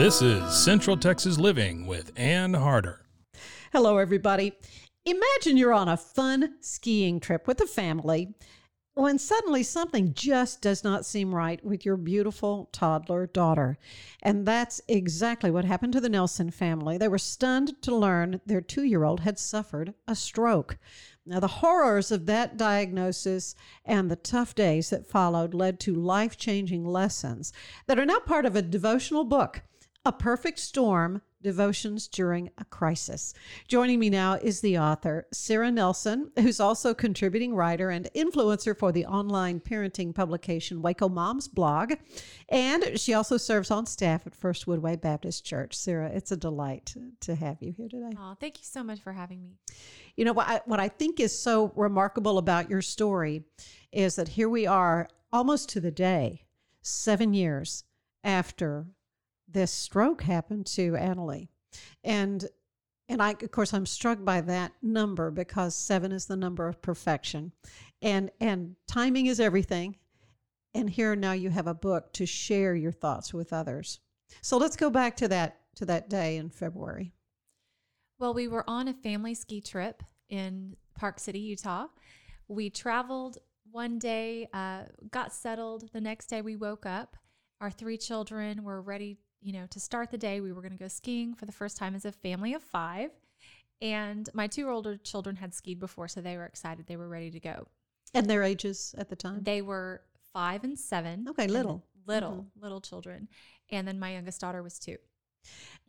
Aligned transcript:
This 0.00 0.22
is 0.22 0.50
Central 0.54 0.96
Texas 0.96 1.38
Living 1.38 1.86
with 1.86 2.10
Ann 2.16 2.54
Harder. 2.54 3.04
Hello, 3.70 3.98
everybody. 3.98 4.54
Imagine 5.04 5.58
you're 5.58 5.74
on 5.74 5.88
a 5.88 5.96
fun 5.98 6.54
skiing 6.60 7.20
trip 7.20 7.46
with 7.46 7.60
a 7.60 7.66
family 7.66 8.34
when 8.94 9.18
suddenly 9.18 9.62
something 9.62 10.12
just 10.12 10.60
does 10.60 10.82
not 10.82 11.06
seem 11.06 11.34
right 11.34 11.64
with 11.64 11.84
your 11.84 11.96
beautiful 11.96 12.68
toddler 12.72 13.26
daughter. 13.26 13.78
And 14.22 14.44
that's 14.44 14.80
exactly 14.88 15.50
what 15.50 15.64
happened 15.64 15.92
to 15.94 16.00
the 16.00 16.08
Nelson 16.08 16.50
family. 16.50 16.98
They 16.98 17.08
were 17.08 17.18
stunned 17.18 17.80
to 17.82 17.94
learn 17.94 18.40
their 18.46 18.60
two 18.60 18.82
year 18.82 19.04
old 19.04 19.20
had 19.20 19.38
suffered 19.38 19.94
a 20.08 20.16
stroke. 20.16 20.78
Now, 21.24 21.38
the 21.38 21.46
horrors 21.46 22.10
of 22.10 22.26
that 22.26 22.56
diagnosis 22.56 23.54
and 23.84 24.10
the 24.10 24.16
tough 24.16 24.54
days 24.54 24.90
that 24.90 25.06
followed 25.06 25.54
led 25.54 25.78
to 25.80 25.94
life 25.94 26.36
changing 26.36 26.84
lessons 26.84 27.52
that 27.86 27.98
are 27.98 28.06
now 28.06 28.18
part 28.18 28.46
of 28.46 28.56
a 28.56 28.62
devotional 28.62 29.24
book 29.24 29.62
a 30.06 30.12
Perfect 30.12 30.58
Storm 30.58 31.20
Devotions 31.42 32.08
During 32.08 32.50
a 32.56 32.64
Crisis. 32.64 33.34
Joining 33.68 33.98
me 33.98 34.08
now 34.08 34.34
is 34.34 34.60
the 34.60 34.78
author, 34.78 35.26
Sarah 35.30 35.70
Nelson, 35.70 36.30
who's 36.38 36.58
also 36.58 36.94
contributing 36.94 37.54
writer 37.54 37.90
and 37.90 38.08
influencer 38.14 38.76
for 38.76 38.92
the 38.92 39.04
online 39.04 39.60
parenting 39.60 40.14
publication 40.14 40.80
Waco 40.80 41.08
Moms 41.10 41.48
blog. 41.48 41.94
And 42.48 42.98
she 42.98 43.12
also 43.12 43.36
serves 43.36 43.70
on 43.70 43.84
staff 43.84 44.26
at 44.26 44.34
First 44.34 44.64
Woodway 44.64 44.98
Baptist 44.98 45.44
Church. 45.44 45.76
Sarah, 45.76 46.10
it's 46.10 46.32
a 46.32 46.36
delight 46.36 46.94
to 47.20 47.34
have 47.34 47.58
you 47.60 47.72
here 47.72 47.88
today. 47.88 48.12
Oh, 48.18 48.36
thank 48.40 48.58
you 48.58 48.64
so 48.64 48.82
much 48.82 49.00
for 49.00 49.12
having 49.12 49.42
me. 49.42 49.58
You 50.16 50.24
know, 50.24 50.32
what 50.32 50.48
I, 50.48 50.60
what 50.64 50.80
I 50.80 50.88
think 50.88 51.20
is 51.20 51.38
so 51.38 51.72
remarkable 51.76 52.38
about 52.38 52.70
your 52.70 52.82
story 52.82 53.44
is 53.92 54.16
that 54.16 54.28
here 54.28 54.48
we 54.48 54.66
are 54.66 55.08
almost 55.30 55.68
to 55.70 55.80
the 55.80 55.90
day, 55.90 56.46
seven 56.80 57.34
years 57.34 57.84
after 58.24 58.86
this 59.52 59.72
stroke 59.72 60.22
happened 60.22 60.66
to 60.66 60.92
Adelie. 60.92 61.48
And 62.04 62.44
and 63.08 63.22
I 63.22 63.30
of 63.30 63.50
course 63.50 63.74
I'm 63.74 63.86
struck 63.86 64.24
by 64.24 64.40
that 64.42 64.72
number 64.82 65.30
because 65.30 65.74
7 65.74 66.12
is 66.12 66.26
the 66.26 66.36
number 66.36 66.68
of 66.68 66.82
perfection. 66.82 67.52
And 68.02 68.30
and 68.40 68.76
timing 68.86 69.26
is 69.26 69.40
everything. 69.40 69.96
And 70.74 70.88
here 70.88 71.16
now 71.16 71.32
you 71.32 71.50
have 71.50 71.66
a 71.66 71.74
book 71.74 72.12
to 72.14 72.26
share 72.26 72.74
your 72.74 72.92
thoughts 72.92 73.34
with 73.34 73.52
others. 73.52 74.00
So 74.42 74.56
let's 74.56 74.76
go 74.76 74.90
back 74.90 75.16
to 75.16 75.28
that 75.28 75.60
to 75.76 75.84
that 75.86 76.08
day 76.08 76.36
in 76.36 76.50
February. 76.50 77.12
Well, 78.18 78.34
we 78.34 78.48
were 78.48 78.68
on 78.68 78.88
a 78.88 78.92
family 78.92 79.34
ski 79.34 79.60
trip 79.60 80.02
in 80.28 80.76
Park 80.94 81.18
City, 81.18 81.40
Utah. 81.40 81.86
We 82.48 82.68
traveled 82.68 83.38
one 83.70 83.98
day, 83.98 84.48
uh, 84.52 84.82
got 85.10 85.32
settled. 85.32 85.90
The 85.92 86.00
next 86.00 86.26
day, 86.26 86.42
we 86.42 86.56
woke 86.56 86.84
up. 86.84 87.16
Our 87.60 87.70
three 87.70 87.96
children 87.96 88.62
were 88.62 88.82
ready 88.82 89.16
you 89.42 89.52
know, 89.52 89.66
to 89.70 89.80
start 89.80 90.10
the 90.10 90.18
day, 90.18 90.40
we 90.40 90.52
were 90.52 90.60
going 90.60 90.72
to 90.72 90.78
go 90.78 90.88
skiing 90.88 91.34
for 91.34 91.46
the 91.46 91.52
first 91.52 91.76
time 91.76 91.94
as 91.94 92.04
a 92.04 92.12
family 92.12 92.54
of 92.54 92.62
five. 92.62 93.10
And 93.82 94.28
my 94.34 94.46
two 94.46 94.68
older 94.68 94.96
children 94.96 95.36
had 95.36 95.54
skied 95.54 95.80
before, 95.80 96.08
so 96.08 96.20
they 96.20 96.36
were 96.36 96.44
excited. 96.44 96.86
They 96.86 96.96
were 96.96 97.08
ready 97.08 97.30
to 97.30 97.40
go. 97.40 97.66
And 98.12 98.28
their 98.28 98.42
ages 98.42 98.94
at 98.98 99.08
the 99.08 99.16
time? 99.16 99.42
They 99.42 99.62
were 99.62 100.02
five 100.32 100.64
and 100.64 100.78
seven. 100.78 101.26
Okay, 101.30 101.46
little. 101.46 101.84
Little, 102.06 102.32
mm-hmm. 102.32 102.62
little 102.62 102.80
children. 102.80 103.28
And 103.70 103.86
then 103.86 103.98
my 103.98 104.12
youngest 104.12 104.40
daughter 104.40 104.62
was 104.62 104.78
two. 104.78 104.96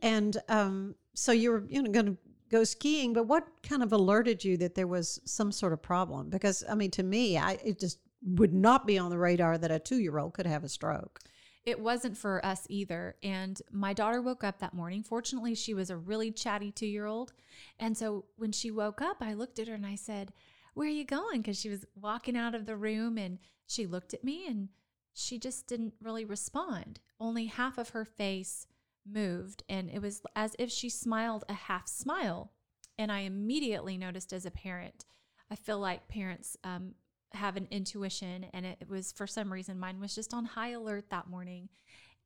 And 0.01 0.37
um, 0.47 0.95
so 1.13 1.31
you 1.31 1.51
were, 1.51 1.63
you 1.67 1.81
know, 1.81 1.91
going 1.91 2.05
to 2.05 2.17
go 2.49 2.63
skiing, 2.63 3.13
but 3.13 3.27
what 3.27 3.47
kind 3.63 3.81
of 3.83 3.91
alerted 3.91 4.43
you 4.43 4.57
that 4.57 4.75
there 4.75 4.87
was 4.87 5.19
some 5.25 5.51
sort 5.51 5.73
of 5.73 5.81
problem? 5.81 6.29
Because, 6.29 6.63
I 6.69 6.75
mean, 6.75 6.91
to 6.91 7.03
me, 7.03 7.37
I 7.37 7.57
it 7.63 7.79
just 7.79 7.99
would 8.23 8.53
not 8.53 8.85
be 8.85 8.97
on 8.97 9.09
the 9.09 9.17
radar 9.17 9.57
that 9.57 9.71
a 9.71 9.79
two 9.79 9.97
year 9.97 10.19
old 10.19 10.33
could 10.33 10.45
have 10.45 10.63
a 10.63 10.69
stroke 10.69 11.19
it 11.65 11.79
wasn't 11.79 12.17
for 12.17 12.43
us 12.45 12.65
either. 12.69 13.15
And 13.21 13.61
my 13.71 13.93
daughter 13.93 14.21
woke 14.21 14.43
up 14.43 14.59
that 14.59 14.73
morning. 14.73 15.03
Fortunately, 15.03 15.53
she 15.53 15.73
was 15.73 15.89
a 15.89 15.97
really 15.97 16.31
chatty 16.31 16.71
two 16.71 16.87
year 16.87 17.05
old. 17.05 17.33
And 17.79 17.97
so 17.97 18.25
when 18.37 18.51
she 18.51 18.71
woke 18.71 19.01
up, 19.01 19.17
I 19.21 19.33
looked 19.33 19.59
at 19.59 19.67
her 19.67 19.75
and 19.75 19.85
I 19.85 19.95
said, 19.95 20.33
Where 20.73 20.87
are 20.87 20.91
you 20.91 21.05
going? 21.05 21.41
Because 21.41 21.59
she 21.59 21.69
was 21.69 21.85
walking 21.95 22.35
out 22.35 22.55
of 22.55 22.65
the 22.65 22.75
room 22.75 23.17
and 23.17 23.37
she 23.67 23.85
looked 23.85 24.13
at 24.13 24.23
me 24.23 24.47
and 24.47 24.69
she 25.13 25.37
just 25.37 25.67
didn't 25.67 25.93
really 26.01 26.25
respond. 26.25 26.99
Only 27.19 27.45
half 27.45 27.77
of 27.77 27.89
her 27.89 28.05
face 28.05 28.65
moved. 29.05 29.63
And 29.69 29.89
it 29.89 30.01
was 30.01 30.21
as 30.35 30.55
if 30.57 30.71
she 30.71 30.89
smiled 30.89 31.43
a 31.47 31.53
half 31.53 31.87
smile. 31.87 32.51
And 32.97 33.11
I 33.11 33.19
immediately 33.19 33.97
noticed 33.97 34.33
as 34.33 34.45
a 34.45 34.51
parent, 34.51 35.05
I 35.49 35.55
feel 35.55 35.79
like 35.79 36.07
parents 36.07 36.57
um, 36.63 36.95
have 37.33 37.55
an 37.55 37.67
intuition 37.71 38.45
and 38.53 38.65
it, 38.65 38.89
was 38.89 39.11
for 39.11 39.27
some 39.27 39.51
reason 39.51 39.79
mine 39.79 39.99
was 39.99 40.13
just 40.15 40.33
on 40.33 40.45
high 40.45 40.69
alert 40.71 41.09
that 41.09 41.29
morning. 41.29 41.69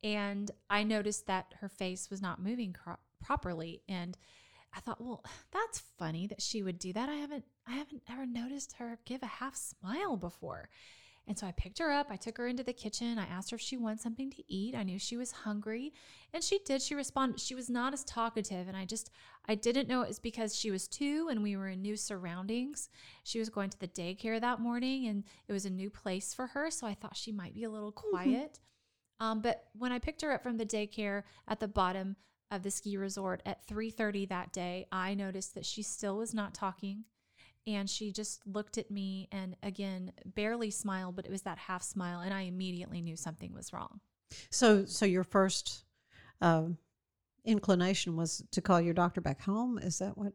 And 0.04 0.52
i 0.70 0.84
noticed 0.84 1.28
that 1.28 1.54
her 1.62 1.70
face 1.70 2.10
was 2.10 2.22
not 2.22 2.42
moving 2.42 2.74
cro- 2.74 2.98
properly. 3.24 3.82
And 3.88 4.18
i 4.76 4.80
thought 4.80 5.02
well 5.02 5.24
that's 5.52 5.84
funny 5.98 6.28
that 6.28 6.42
she 6.42 6.64
would 6.64 6.80
do 6.80 6.94
that. 6.94 7.10
I 7.10 7.16
haven't 7.16 7.46
i 7.68 7.74
haven't 7.74 8.04
ever 8.10 8.26
noticed 8.26 8.74
her 8.74 9.00
give 9.06 9.24
a 9.24 9.28
half 9.28 9.56
smile 9.56 10.18
before 10.18 10.70
and 11.28 11.38
so 11.38 11.48
I 11.48 11.52
picked 11.52 11.80
her 11.80 11.92
up. 11.92 12.08
I 12.12 12.18
took 12.18 12.38
her 12.38 12.48
into 12.48 12.64
the 12.64 12.74
kitchen. 12.74 13.18
I 13.18 13.26
asked 13.26 13.50
her 13.50 13.56
if 13.56 13.62
she 13.62 13.78
wanted 13.78 14.00
something 14.00 14.30
to 14.32 14.44
eat. 14.48 14.76
I 14.76 14.84
knew 14.84 15.00
she 15.00 15.18
was 15.18 15.32
hungry. 15.32 15.92
And 16.34 16.44
she 16.44 16.60
did. 16.60 16.82
She 16.82 16.94
responded. 16.94 17.40
She 17.40 17.56
was 17.56 17.70
not 17.70 17.94
as 17.94 18.04
talkative. 18.04 18.68
And 18.68 18.78
I 18.78 18.86
just, 18.86 19.10
I 19.48 19.56
didn't 19.56 19.88
know 19.88 20.02
it 20.02 20.08
was 20.08 20.20
because 20.20 20.56
she 20.56 20.70
was 20.70 20.88
two 20.88 21.28
and 21.32 21.42
we 21.42 21.58
were 21.58 21.70
in 21.70 21.82
new 21.82 21.96
surroundings. 21.98 22.90
She 23.24 23.40
was 23.40 23.50
going 23.50 23.72
to 23.72 23.80
the 23.80 23.88
daycare 23.88 24.40
that 24.40 24.60
morning 24.60 25.08
and 25.08 25.24
it 25.48 25.54
was 25.54 25.66
a 25.66 25.70
new 25.72 25.90
place 25.90 26.34
for 26.34 26.48
her. 26.48 26.70
So 26.70 26.86
I 26.86 26.94
thought 26.94 27.18
she 27.18 27.32
might 27.32 27.56
be 27.56 27.64
a 27.64 27.72
little 27.72 27.92
mm-hmm. 27.92 28.10
quiet. 28.12 28.60
Mm-hmm. 29.20 29.26
Um, 29.26 29.42
but 29.42 29.66
when 29.74 29.92
I 29.92 30.00
picked 30.00 30.22
her 30.22 30.32
up 30.32 30.44
from 30.44 30.58
the 30.58 30.66
daycare 30.66 31.24
at 31.48 31.60
the 31.60 31.68
bottom 31.68 32.18
of 32.52 32.62
the 32.62 32.70
ski 32.70 32.98
resort 32.98 33.42
at 33.46 33.66
3:30 33.66 34.28
that 34.30 34.52
day, 34.54 34.88
I 34.92 35.16
noticed 35.16 35.56
that 35.56 35.66
she 35.66 35.82
still 35.82 36.18
was 36.18 36.34
not 36.34 36.54
talking 36.54 37.06
and 37.68 37.90
she 37.90 38.12
just 38.12 38.42
looked 38.46 38.78
at 38.78 38.92
me 38.92 39.28
and 39.32 39.56
again 39.64 40.12
barely 40.26 40.70
smiled 40.70 41.16
but 41.16 41.26
it 41.26 41.32
was 41.32 41.44
that 41.44 41.58
half 41.58 41.84
smile 41.84 42.20
and 42.20 42.34
i 42.34 42.42
immediately 42.42 43.02
knew 43.02 43.16
something 43.16 43.54
was 43.54 43.74
wrong. 43.74 44.00
So 44.50 44.86
so 44.86 45.06
your 45.06 45.24
first 45.24 45.86
uh, 46.42 46.66
inclination 47.44 48.16
was 48.16 48.44
to 48.52 48.62
call 48.62 48.82
your 48.82 48.94
doctor 48.94 49.22
back 49.22 49.42
home? 49.42 49.78
Is 49.78 50.00
that 50.00 50.18
what? 50.18 50.34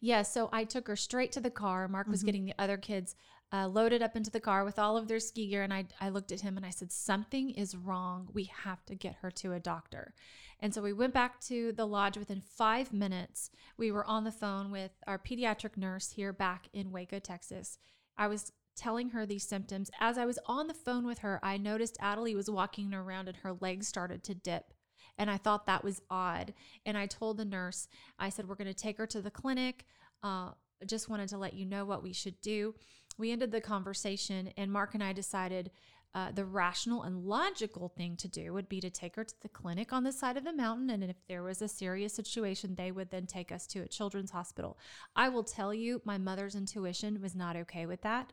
Yeah 0.00 0.22
so 0.22 0.48
i 0.52 0.64
took 0.64 0.88
her 0.88 0.96
straight 0.96 1.32
to 1.32 1.40
the 1.40 1.50
car. 1.50 1.88
Mark 1.88 2.08
was 2.08 2.20
mm-hmm. 2.20 2.26
getting 2.26 2.44
the 2.46 2.54
other 2.58 2.76
kids 2.76 3.14
uh, 3.52 3.68
loaded 3.68 4.02
up 4.02 4.16
into 4.16 4.30
the 4.30 4.40
car 4.40 4.64
with 4.64 4.78
all 4.78 4.96
of 4.96 5.06
their 5.06 5.20
ski 5.20 5.48
gear 5.48 5.62
and 5.62 5.72
I, 5.72 5.84
I 6.00 6.08
looked 6.08 6.32
at 6.32 6.40
him 6.40 6.56
and 6.56 6.66
i 6.66 6.70
said 6.70 6.90
something 6.92 7.50
is 7.50 7.76
wrong. 7.76 8.28
We 8.32 8.50
have 8.64 8.84
to 8.86 8.94
get 8.94 9.16
her 9.22 9.30
to 9.32 9.52
a 9.52 9.60
doctor 9.60 10.14
and 10.60 10.72
so 10.72 10.82
we 10.82 10.92
went 10.92 11.12
back 11.12 11.40
to 11.42 11.72
the 11.72 11.86
lodge 11.86 12.16
within 12.16 12.40
five 12.40 12.92
minutes. 12.92 13.50
We 13.76 13.92
were 13.92 14.06
on 14.06 14.24
the 14.24 14.32
phone 14.32 14.70
with 14.70 14.92
our 15.06 15.18
pediatric 15.18 15.76
nurse 15.76 16.12
here 16.12 16.32
back 16.32 16.68
in 16.72 16.92
Waco, 16.92 17.18
Texas. 17.18 17.78
I 18.16 18.28
was 18.28 18.52
telling 18.74 19.10
her 19.10 19.26
these 19.26 19.46
symptoms. 19.46 19.90
As 20.00 20.18
I 20.18 20.24
was 20.24 20.38
on 20.46 20.66
the 20.66 20.74
phone 20.74 21.06
with 21.06 21.18
her, 21.18 21.40
I 21.42 21.56
noticed 21.56 21.98
Adelie 22.00 22.34
was 22.34 22.50
walking 22.50 22.92
around 22.94 23.28
and 23.28 23.38
her 23.38 23.54
legs 23.60 23.88
started 23.88 24.22
to 24.24 24.34
dip. 24.34 24.74
And 25.18 25.30
I 25.30 25.38
thought 25.38 25.66
that 25.66 25.84
was 25.84 26.02
odd. 26.10 26.52
And 26.84 26.96
I 26.96 27.06
told 27.06 27.38
the 27.38 27.44
nurse, 27.44 27.88
I 28.18 28.28
said, 28.28 28.48
We're 28.48 28.54
going 28.54 28.66
to 28.66 28.74
take 28.74 28.98
her 28.98 29.06
to 29.06 29.22
the 29.22 29.30
clinic. 29.30 29.86
Uh, 30.22 30.50
just 30.86 31.08
wanted 31.08 31.30
to 31.30 31.38
let 31.38 31.54
you 31.54 31.64
know 31.64 31.86
what 31.86 32.02
we 32.02 32.12
should 32.12 32.38
do. 32.42 32.74
We 33.18 33.32
ended 33.32 33.50
the 33.50 33.62
conversation, 33.62 34.50
and 34.58 34.70
Mark 34.70 34.92
and 34.92 35.02
I 35.02 35.14
decided 35.14 35.70
uh, 36.14 36.32
the 36.32 36.44
rational 36.44 37.02
and 37.02 37.24
logical 37.24 37.88
thing 37.88 38.16
to 38.16 38.28
do 38.28 38.52
would 38.52 38.68
be 38.68 38.80
to 38.80 38.88
take 38.88 39.16
her 39.16 39.24
to 39.24 39.34
the 39.42 39.48
clinic 39.48 39.92
on 39.92 40.02
the 40.02 40.12
side 40.12 40.36
of 40.36 40.44
the 40.44 40.52
mountain. 40.52 40.88
And 40.88 41.04
if 41.04 41.16
there 41.28 41.42
was 41.42 41.60
a 41.60 41.68
serious 41.68 42.14
situation, 42.14 42.74
they 42.74 42.90
would 42.90 43.10
then 43.10 43.26
take 43.26 43.52
us 43.52 43.66
to 43.68 43.80
a 43.80 43.88
children's 43.88 44.30
hospital. 44.30 44.78
I 45.14 45.28
will 45.28 45.44
tell 45.44 45.74
you, 45.74 46.00
my 46.04 46.16
mother's 46.16 46.54
intuition 46.54 47.20
was 47.20 47.34
not 47.34 47.56
okay 47.56 47.84
with 47.84 48.00
that. 48.02 48.32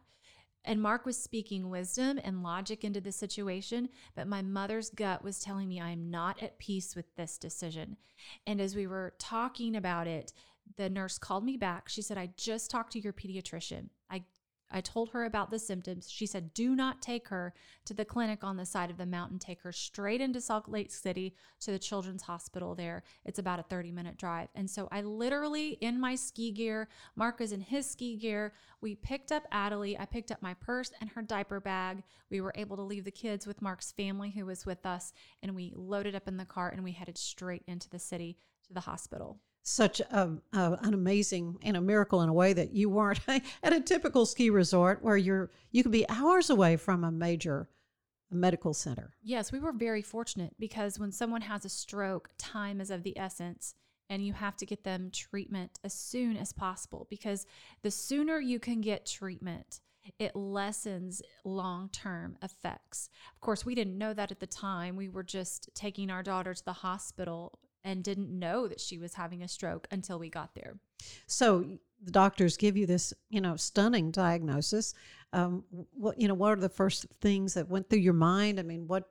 And 0.66 0.82
Mark 0.82 1.06
was 1.06 1.22
speaking 1.22 1.70
wisdom 1.70 2.20
and 2.24 2.42
logic 2.42 2.86
into 2.86 3.02
the 3.02 3.12
situation, 3.12 3.90
but 4.16 4.28
my 4.28 4.42
mother's 4.42 4.90
gut 4.90 5.22
was 5.24 5.42
telling 5.42 5.68
me 5.68 5.82
I'm 5.82 6.10
not 6.10 6.42
at 6.42 6.58
peace 6.58 6.96
with 6.96 7.14
this 7.16 7.38
decision. 7.38 7.98
And 8.48 8.62
as 8.62 8.76
we 8.76 8.88
were 8.88 9.14
talking 9.20 9.76
about 9.76 10.08
it, 10.08 10.32
the 10.78 10.90
nurse 10.90 11.18
called 11.18 11.44
me 11.44 11.58
back. 11.58 11.90
She 11.90 12.02
said, 12.02 12.18
I 12.18 12.30
just 12.38 12.72
talked 12.72 12.94
to 12.94 13.00
your 13.00 13.12
pediatrician. 13.12 13.90
I 14.10 14.24
I 14.74 14.82
told 14.82 15.10
her 15.10 15.26
about 15.26 15.52
the 15.52 15.60
symptoms. 15.60 16.10
She 16.10 16.26
said, 16.26 16.54
Do 16.54 16.76
not 16.76 17.02
take 17.02 17.28
her 17.28 17.54
to 17.86 17.94
the 17.94 18.04
clinic 18.04 18.44
on 18.44 18.58
the 18.58 18.66
side 18.66 18.90
of 18.90 18.98
the 18.98 19.06
mountain. 19.06 19.38
Take 19.38 19.62
her 19.62 19.72
straight 19.72 20.20
into 20.20 20.42
Salt 20.42 20.68
Lake 20.68 20.92
City 20.92 21.36
to 21.62 21.72
the 21.72 21.80
children's 21.80 22.24
hospital 22.24 22.74
there. 22.74 23.04
It's 23.24 23.40
about 23.40 23.60
a 23.60 23.64
30 23.64 23.92
minute 23.92 24.18
drive. 24.18 24.50
And 24.56 24.70
so 24.70 24.88
I 24.92 25.02
literally, 25.02 25.78
in 25.82 26.00
my 26.00 26.16
ski 26.16 26.52
gear, 26.52 26.90
Mark 27.16 27.40
is 27.40 27.52
in 27.52 27.62
his 27.62 27.90
ski 27.90 28.18
gear. 28.18 28.54
We 28.82 28.96
picked 28.96 29.32
up 29.32 29.44
Adelie. 29.52 30.00
I 30.00 30.06
picked 30.06 30.32
up 30.32 30.42
my 30.42 30.56
purse 30.56 30.92
and 31.00 31.10
her 31.12 31.22
diaper 31.22 31.60
bag. 31.60 32.04
We 32.32 32.42
were 32.42 32.54
able 32.56 32.76
to 32.78 32.84
leave 32.84 33.06
the 33.06 33.12
kids 33.12 33.46
with 33.46 33.62
Mark's 33.62 33.92
family 33.92 34.32
who 34.32 34.48
was 34.48 34.66
with 34.66 34.86
us. 34.86 35.14
And 35.44 35.56
we 35.56 35.72
loaded 35.76 36.16
up 36.16 36.28
in 36.28 36.38
the 36.38 36.46
car 36.46 36.70
and 36.70 36.84
we 36.84 36.92
headed 36.92 37.18
straight 37.18 37.64
into 37.68 37.90
the 37.90 38.00
city 38.00 38.38
to 38.68 38.74
the 38.74 38.82
hospital 38.82 39.40
such 39.64 40.02
a, 40.02 40.32
a, 40.52 40.78
an 40.82 40.94
amazing 40.94 41.58
and 41.64 41.78
a 41.78 41.82
miracle 41.82 42.22
in 42.22 42.30
a 42.30 42.34
way 42.34 42.54
that 42.54 42.74
you 42.74 42.90
weren't 42.90 43.20
at 43.28 43.74
a 43.74 43.80
typical 43.80 44.26
ski 44.26 44.50
resort 44.50 45.02
where 45.02 45.18
you're 45.18 45.50
you 45.72 45.82
could 45.82 45.92
be 45.92 46.08
hours 46.10 46.50
away 46.50 46.76
from 46.76 47.04
a 47.04 47.12
major 47.12 47.70
medical 48.30 48.74
center. 48.74 49.14
Yes, 49.24 49.52
we 49.52 49.60
were 49.60 49.72
very 49.72 50.02
fortunate 50.02 50.54
because 50.60 51.00
when 51.00 51.12
someone 51.12 51.42
has 51.42 51.66
a 51.66 51.70
stroke, 51.70 52.30
time 52.38 52.82
is 52.82 52.92
of 52.92 53.04
the 53.04 53.18
essence 53.18 53.76
and 54.10 54.26
you 54.26 54.34
have 54.34 54.58
to 54.58 54.66
get 54.66 54.84
them 54.84 55.10
treatment 55.12 55.80
as 55.84 55.94
soon 55.94 56.36
as 56.36 56.52
possible 56.52 57.08
because 57.10 57.46
the 57.82 57.92
sooner 57.92 58.40
you 58.40 58.60
can 58.60 58.82
get 58.82 59.06
treatment, 59.06 59.80
it 60.20 60.36
lessens 60.36 61.22
long 61.46 61.90
term 61.90 62.38
effects. 62.42 63.10
Of 63.34 63.40
course, 63.40 63.66
we 63.66 63.76
didn't 63.76 63.98
know 63.98 64.14
that 64.14 64.32
at 64.32 64.42
the 64.42 64.48
time. 64.48 64.98
We 64.98 65.08
were 65.08 65.24
just 65.24 65.70
taking 65.74 66.10
our 66.10 66.24
daughter 66.24 66.54
to 66.54 66.66
the 66.66 66.74
hospital 66.74 67.58
and 67.84 68.04
didn't 68.04 68.38
know 68.38 68.68
that 68.68 68.80
she 68.80 68.98
was 68.98 69.14
having 69.14 69.44
a 69.44 69.48
stroke 69.48 69.88
until 69.92 70.20
we 70.20 70.30
got 70.30 70.56
there. 70.56 70.78
So 71.28 71.66
the 72.04 72.12
doctors 72.12 72.58
give 72.58 72.78
you 72.78 72.86
this, 72.86 73.14
you 73.30 73.42
know, 73.42 73.56
stunning 73.56 74.12
diagnosis. 74.12 74.94
Um, 75.32 75.64
what 75.94 76.20
you 76.20 76.28
know, 76.28 76.34
what 76.34 76.52
are 76.52 76.62
the 76.62 76.70
first 76.70 77.08
things 77.22 77.54
that 77.56 77.70
went 77.70 77.90
through 77.90 78.00
your 78.00 78.14
mind? 78.14 78.60
I 78.60 78.64
mean, 78.64 78.88
what 78.88 79.06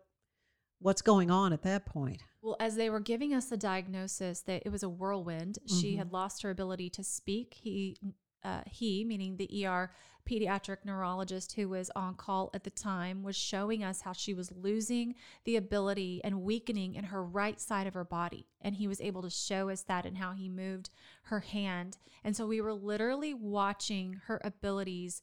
what's 0.81 1.03
going 1.03 1.31
on 1.31 1.53
at 1.53 1.63
that 1.63 1.87
point? 1.87 2.23
Well, 2.43 2.57
as 2.59 2.75
they 2.75 2.91
were 2.91 3.01
giving 3.01 3.35
us 3.35 3.47
the 3.47 3.57
diagnosis, 3.57 4.41
that 4.43 4.63
it 4.67 4.71
was 4.71 4.83
a 4.83 4.89
whirlwind. 4.89 5.59
Mm-hmm. 5.61 5.81
She 5.81 5.97
had 5.97 6.13
lost 6.13 6.43
her 6.43 6.51
ability 6.51 6.91
to 6.91 7.05
speak. 7.05 7.55
He 7.55 7.97
uh, 8.45 8.63
he, 8.67 9.05
meaning 9.05 9.37
the 9.37 9.67
ER 9.67 9.91
pediatric 10.29 10.79
neurologist 10.85 11.53
who 11.53 11.69
was 11.69 11.91
on 11.97 12.15
call 12.15 12.51
at 12.55 12.65
the 12.65 12.71
time, 12.71 13.23
was 13.23 13.37
showing 13.37 13.83
us 13.83 14.03
how 14.03 14.13
she 14.13 14.35
was 14.35 14.53
losing 14.53 15.15
the 15.45 15.57
ability 15.57 16.21
and 16.23 16.43
weakening 16.43 16.95
in 16.95 17.05
her 17.05 17.23
right 17.25 17.61
side 17.61 17.87
of 17.87 17.95
her 17.95 18.05
body. 18.05 18.47
And 18.61 18.77
he 18.77 18.87
was 18.87 19.01
able 19.01 19.23
to 19.23 19.31
show 19.31 19.69
us 19.69 19.83
that 19.83 20.07
and 20.07 20.19
how 20.19 20.33
he 20.33 20.49
moved 20.49 20.91
her 21.25 21.41
hand. 21.41 21.99
And 22.25 22.37
so 22.37 22.47
we 22.47 22.61
were 22.61 22.75
literally 22.75 23.35
watching 23.35 24.21
her 24.27 24.41
abilities 24.45 25.23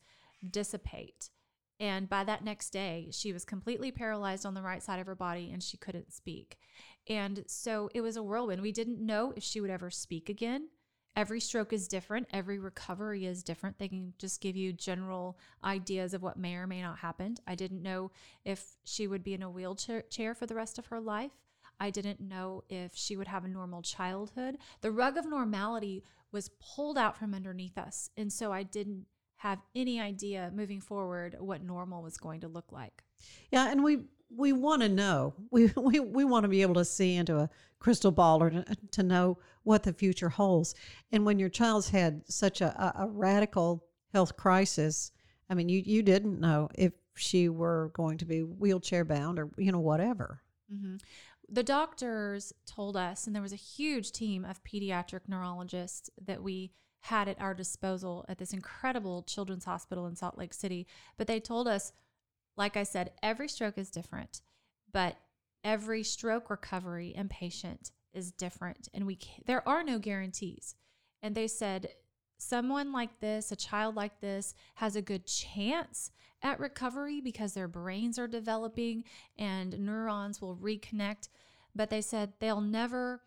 dissipate. 0.50 1.30
And 1.80 2.10
by 2.10 2.26
that 2.26 2.44
next 2.44 2.72
day, 2.72 3.08
she 3.12 3.32
was 3.32 3.46
completely 3.46 3.92
paralyzed 3.92 4.46
on 4.46 4.54
the 4.54 4.62
right 4.62 4.84
side 4.84 5.00
of 5.00 5.08
her 5.08 5.16
body 5.16 5.50
and 5.52 5.64
she 5.64 5.78
couldn't 5.78 6.14
speak. 6.14 6.58
And 7.08 7.46
so 7.48 7.90
it 7.96 8.02
was 8.02 8.18
a 8.18 8.24
whirlwind. 8.24 8.62
We 8.62 8.74
didn't 8.74 9.00
know 9.00 9.34
if 9.36 9.44
she 9.44 9.62
would 9.62 9.70
ever 9.70 9.90
speak 9.90 10.28
again. 10.28 10.68
Every 11.20 11.42
stroke 11.42 11.74
is 11.74 11.90
different. 11.90 12.30
Every 12.32 12.60
recovery 12.60 13.26
is 13.26 13.44
different. 13.44 13.78
They 13.78 13.90
can 13.90 14.14
just 14.18 14.40
give 14.40 14.56
you 14.56 14.72
general 14.72 15.38
ideas 15.62 16.14
of 16.14 16.24
what 16.24 16.38
may 16.38 16.56
or 16.56 16.66
may 16.66 16.82
not 16.82 17.00
happen. 17.00 17.36
I 17.46 17.56
didn't 17.56 17.84
know 17.84 18.12
if 18.46 18.78
she 18.86 19.06
would 19.06 19.22
be 19.22 19.34
in 19.34 19.44
a 19.44 19.50
wheelchair 19.50 20.34
for 20.34 20.46
the 20.46 20.56
rest 20.56 20.80
of 20.80 20.86
her 20.86 21.02
life. 21.02 21.34
I 21.78 21.90
didn't 21.90 22.22
know 22.22 22.64
if 22.70 22.92
she 22.96 23.18
would 23.18 23.28
have 23.28 23.44
a 23.44 23.50
normal 23.50 23.82
childhood. 23.82 24.60
The 24.80 24.92
rug 24.92 25.18
of 25.18 25.26
normality 25.26 26.06
was 26.32 26.52
pulled 26.62 26.98
out 26.98 27.18
from 27.18 27.34
underneath 27.34 27.78
us. 27.78 28.10
And 28.16 28.32
so 28.32 28.54
I 28.54 28.64
didn't 28.64 29.06
have 29.36 29.60
any 29.76 30.00
idea 30.00 30.54
moving 30.56 30.80
forward 30.80 31.36
what 31.38 31.62
normal 31.62 32.02
was 32.02 32.16
going 32.16 32.40
to 32.40 32.48
look 32.48 32.72
like. 32.72 33.04
Yeah, 33.52 33.70
and 33.70 33.84
we 33.84 34.04
we 34.36 34.54
want 34.54 34.82
to 34.82 34.90
know. 34.90 35.34
We 35.52 35.72
we 35.76 36.00
we 36.00 36.26
want 36.26 36.44
to 36.44 36.50
be 36.50 36.62
able 36.62 36.76
to 36.76 36.86
see 36.86 37.16
into 37.16 37.38
a 37.38 37.50
crystal 37.80 38.12
ball 38.12 38.44
or 38.44 38.50
to, 38.50 38.66
to 38.92 39.04
know 39.04 39.38
what 39.64 39.84
the 39.84 39.94
future 39.94 40.30
holds. 40.30 40.76
And 41.12 41.26
when 41.26 41.40
your 41.40 41.50
child's 41.50 41.90
had 41.90 42.22
such 42.28 42.62
a, 42.62 42.94
a, 42.98 43.08
radical 43.08 43.86
health 44.14 44.36
crisis, 44.38 45.12
I 45.50 45.56
mean, 45.56 45.70
you 45.70 45.82
you 45.84 46.04
didn't 46.04 46.40
know 46.40 46.70
if 46.76 46.94
she 47.16 47.50
were 47.50 47.92
going 47.94 48.18
to 48.20 48.26
be 48.26 48.42
wheelchair 48.42 49.06
bound 49.06 49.40
or 49.40 49.50
you 49.58 49.72
know 49.72 49.80
whatever. 49.80 50.42
Mm-hmm. 50.72 50.98
The 51.52 51.64
doctors 51.64 52.54
told 52.68 52.96
us, 52.96 53.26
and 53.26 53.36
there 53.36 53.42
was 53.42 53.54
a 53.54 53.58
huge 53.58 54.12
team 54.12 54.46
of 54.46 54.64
pediatric 54.64 55.22
neurologists 55.28 56.10
that 56.24 56.44
we 56.44 56.72
had 57.02 57.28
at 57.28 57.42
our 57.42 57.54
disposal 57.54 58.26
at 58.30 58.38
this 58.38 58.54
incredible 58.54 59.24
children's 59.24 59.66
hospital 59.66 60.06
in 60.06 60.16
Salt 60.16 60.38
Lake 60.38 60.54
City. 60.54 60.86
But 61.18 61.28
they 61.28 61.40
told 61.40 61.68
us, 61.68 61.94
like 62.58 62.78
I 62.78 62.84
said, 62.84 63.12
every 63.24 63.48
stroke 63.48 63.78
is 63.78 63.90
different, 63.90 64.42
but 64.92 65.18
every 65.64 66.04
stroke 66.04 66.50
recovery 66.50 67.14
and 67.16 67.30
patient 67.30 67.92
is 68.14 68.32
different 68.32 68.88
and 68.94 69.06
we 69.06 69.20
there 69.46 69.68
are 69.68 69.84
no 69.84 70.00
guarantees. 70.00 70.76
And 71.22 71.36
they 71.36 71.48
said 71.48 71.90
someone 72.38 72.92
like 72.92 73.20
this 73.20 73.52
a 73.52 73.56
child 73.56 73.96
like 73.96 74.20
this 74.22 74.56
has 74.76 74.96
a 74.96 75.02
good 75.02 75.26
chance 75.28 76.12
at 76.42 76.60
recovery 76.60 77.20
because 77.20 77.54
their 77.54 77.68
brains 77.68 78.18
are 78.18 78.28
developing 78.28 79.04
and 79.38 79.78
neurons 79.78 80.42
will 80.42 80.56
reconnect 80.56 81.28
but 81.76 81.90
they 81.90 82.02
said 82.02 82.34
they'll 82.40 82.62
never 82.62 83.22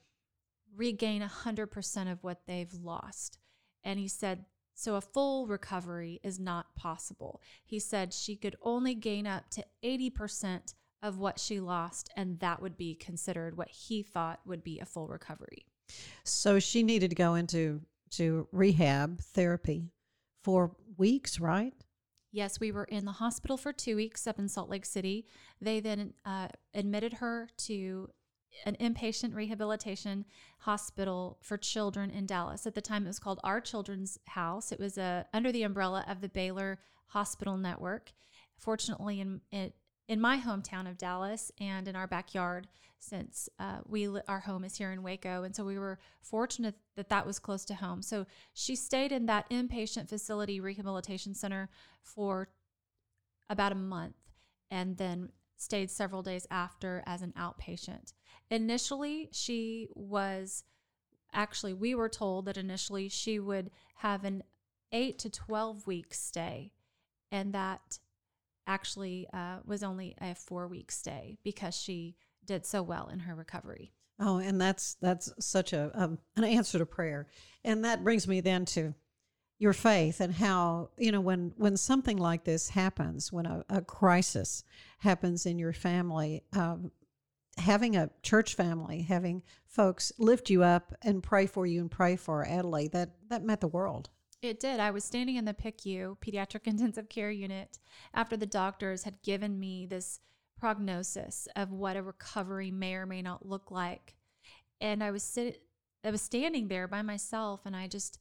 regain 0.76 1.22
100% 1.22 2.12
of 2.12 2.22
what 2.24 2.46
they've 2.46 2.72
lost. 2.74 3.38
And 3.84 3.98
he 3.98 4.08
said 4.08 4.44
so 4.82 4.96
a 4.96 5.00
full 5.00 5.46
recovery 5.46 6.20
is 6.22 6.38
not 6.38 6.74
possible 6.74 7.40
he 7.64 7.78
said 7.78 8.12
she 8.12 8.36
could 8.36 8.56
only 8.62 8.94
gain 8.94 9.26
up 9.26 9.48
to 9.50 9.64
80% 9.84 10.74
of 11.02 11.18
what 11.18 11.38
she 11.38 11.60
lost, 11.60 12.08
and 12.16 12.38
that 12.38 12.62
would 12.62 12.76
be 12.76 12.94
considered 12.94 13.56
what 13.56 13.68
he 13.68 14.02
thought 14.02 14.40
would 14.46 14.62
be 14.62 14.78
a 14.78 14.86
full 14.86 15.08
recovery. 15.08 15.66
So 16.24 16.60
she 16.60 16.82
needed 16.82 17.10
to 17.10 17.16
go 17.16 17.34
into 17.34 17.80
to 18.12 18.46
rehab 18.52 19.20
therapy 19.20 19.90
for 20.44 20.76
weeks, 20.96 21.40
right? 21.40 21.74
Yes, 22.30 22.60
we 22.60 22.72
were 22.72 22.84
in 22.84 23.04
the 23.04 23.12
hospital 23.12 23.56
for 23.56 23.72
two 23.72 23.96
weeks 23.96 24.26
up 24.26 24.38
in 24.38 24.48
Salt 24.48 24.70
Lake 24.70 24.86
City. 24.86 25.26
They 25.60 25.80
then 25.80 26.14
uh, 26.24 26.48
admitted 26.72 27.14
her 27.14 27.48
to 27.58 28.08
an 28.64 28.76
inpatient 28.80 29.34
rehabilitation 29.34 30.24
hospital 30.58 31.38
for 31.42 31.56
children 31.56 32.10
in 32.10 32.26
Dallas. 32.26 32.66
At 32.66 32.74
the 32.74 32.80
time, 32.80 33.04
it 33.04 33.08
was 33.08 33.18
called 33.18 33.40
Our 33.42 33.60
Children's 33.60 34.18
House. 34.26 34.72
It 34.72 34.80
was 34.80 34.98
uh, 34.98 35.24
under 35.32 35.52
the 35.52 35.62
umbrella 35.62 36.04
of 36.08 36.20
the 36.20 36.28
Baylor 36.28 36.78
Hospital 37.08 37.56
Network. 37.56 38.12
Fortunately, 38.56 39.20
in, 39.20 39.40
in 40.08 40.20
my 40.20 40.38
hometown 40.38 40.88
of 40.88 40.98
Dallas 40.98 41.50
and 41.60 41.88
in 41.88 41.96
our 41.96 42.06
backyard 42.06 42.68
since 42.98 43.48
uh, 43.58 43.78
we 43.88 44.08
our 44.28 44.40
home 44.40 44.62
is 44.62 44.76
here 44.76 44.92
in 44.92 45.02
Waco 45.02 45.42
and 45.42 45.56
so 45.56 45.64
we 45.64 45.78
were 45.78 45.98
fortunate 46.20 46.76
that 46.94 47.08
that 47.08 47.26
was 47.26 47.38
close 47.38 47.64
to 47.64 47.74
home. 47.74 48.00
So 48.02 48.26
she 48.54 48.76
stayed 48.76 49.10
in 49.10 49.26
that 49.26 49.50
inpatient 49.50 50.08
facility 50.08 50.60
rehabilitation 50.60 51.34
center 51.34 51.68
for 52.02 52.48
about 53.50 53.72
a 53.72 53.76
month 53.76 54.16
and 54.70 54.96
then 54.96 55.30
stayed 55.62 55.90
several 55.90 56.22
days 56.22 56.46
after 56.50 57.02
as 57.06 57.22
an 57.22 57.32
outpatient. 57.38 58.12
Initially, 58.50 59.28
she 59.32 59.88
was 59.94 60.64
actually 61.32 61.72
we 61.72 61.94
were 61.94 62.08
told 62.08 62.44
that 62.44 62.58
initially 62.58 63.08
she 63.08 63.38
would 63.38 63.70
have 63.96 64.24
an 64.24 64.42
8 64.92 65.18
to 65.20 65.30
12 65.30 65.86
week 65.86 66.12
stay 66.12 66.72
and 67.30 67.54
that 67.54 67.98
actually 68.66 69.26
uh, 69.32 69.58
was 69.64 69.82
only 69.82 70.14
a 70.20 70.34
four 70.34 70.68
week 70.68 70.92
stay 70.92 71.38
because 71.42 71.74
she 71.74 72.16
did 72.44 72.66
so 72.66 72.82
well 72.82 73.08
in 73.08 73.20
her 73.20 73.34
recovery. 73.34 73.92
Oh, 74.20 74.38
and 74.38 74.60
that's 74.60 74.96
that's 75.00 75.32
such 75.40 75.72
a 75.72 75.90
um, 75.94 76.18
an 76.36 76.44
answer 76.44 76.78
to 76.78 76.86
prayer, 76.86 77.26
and 77.64 77.84
that 77.84 78.04
brings 78.04 78.28
me 78.28 78.40
then 78.40 78.64
to 78.66 78.94
your 79.62 79.72
faith 79.72 80.20
and 80.20 80.34
how 80.34 80.90
you 80.98 81.12
know 81.12 81.20
when 81.20 81.52
when 81.56 81.76
something 81.76 82.16
like 82.16 82.42
this 82.42 82.70
happens, 82.70 83.32
when 83.32 83.46
a, 83.46 83.64
a 83.70 83.80
crisis 83.80 84.64
happens 84.98 85.46
in 85.46 85.56
your 85.56 85.72
family, 85.72 86.42
um, 86.52 86.90
having 87.56 87.94
a 87.94 88.10
church 88.24 88.56
family, 88.56 89.02
having 89.02 89.40
folks 89.68 90.10
lift 90.18 90.50
you 90.50 90.64
up 90.64 90.92
and 91.02 91.22
pray 91.22 91.46
for 91.46 91.64
you 91.64 91.80
and 91.80 91.92
pray 91.92 92.16
for 92.16 92.44
Adelie, 92.44 92.90
that 92.90 93.10
that 93.28 93.44
meant 93.44 93.60
the 93.60 93.68
world. 93.68 94.10
It 94.42 94.58
did. 94.58 94.80
I 94.80 94.90
was 94.90 95.04
standing 95.04 95.36
in 95.36 95.44
the 95.44 95.54
PICU, 95.54 96.18
pediatric 96.18 96.62
intensive 96.66 97.08
care 97.08 97.30
unit, 97.30 97.78
after 98.12 98.36
the 98.36 98.46
doctors 98.46 99.04
had 99.04 99.22
given 99.22 99.60
me 99.60 99.86
this 99.86 100.18
prognosis 100.58 101.46
of 101.54 101.70
what 101.70 101.96
a 101.96 102.02
recovery 102.02 102.72
may 102.72 102.94
or 102.94 103.06
may 103.06 103.22
not 103.22 103.46
look 103.46 103.70
like. 103.70 104.16
And 104.80 105.04
I 105.04 105.12
was 105.12 105.22
sit 105.22 105.62
I 106.04 106.10
was 106.10 106.20
standing 106.20 106.66
there 106.66 106.88
by 106.88 107.02
myself 107.02 107.60
and 107.64 107.76
I 107.76 107.86
just 107.86 108.18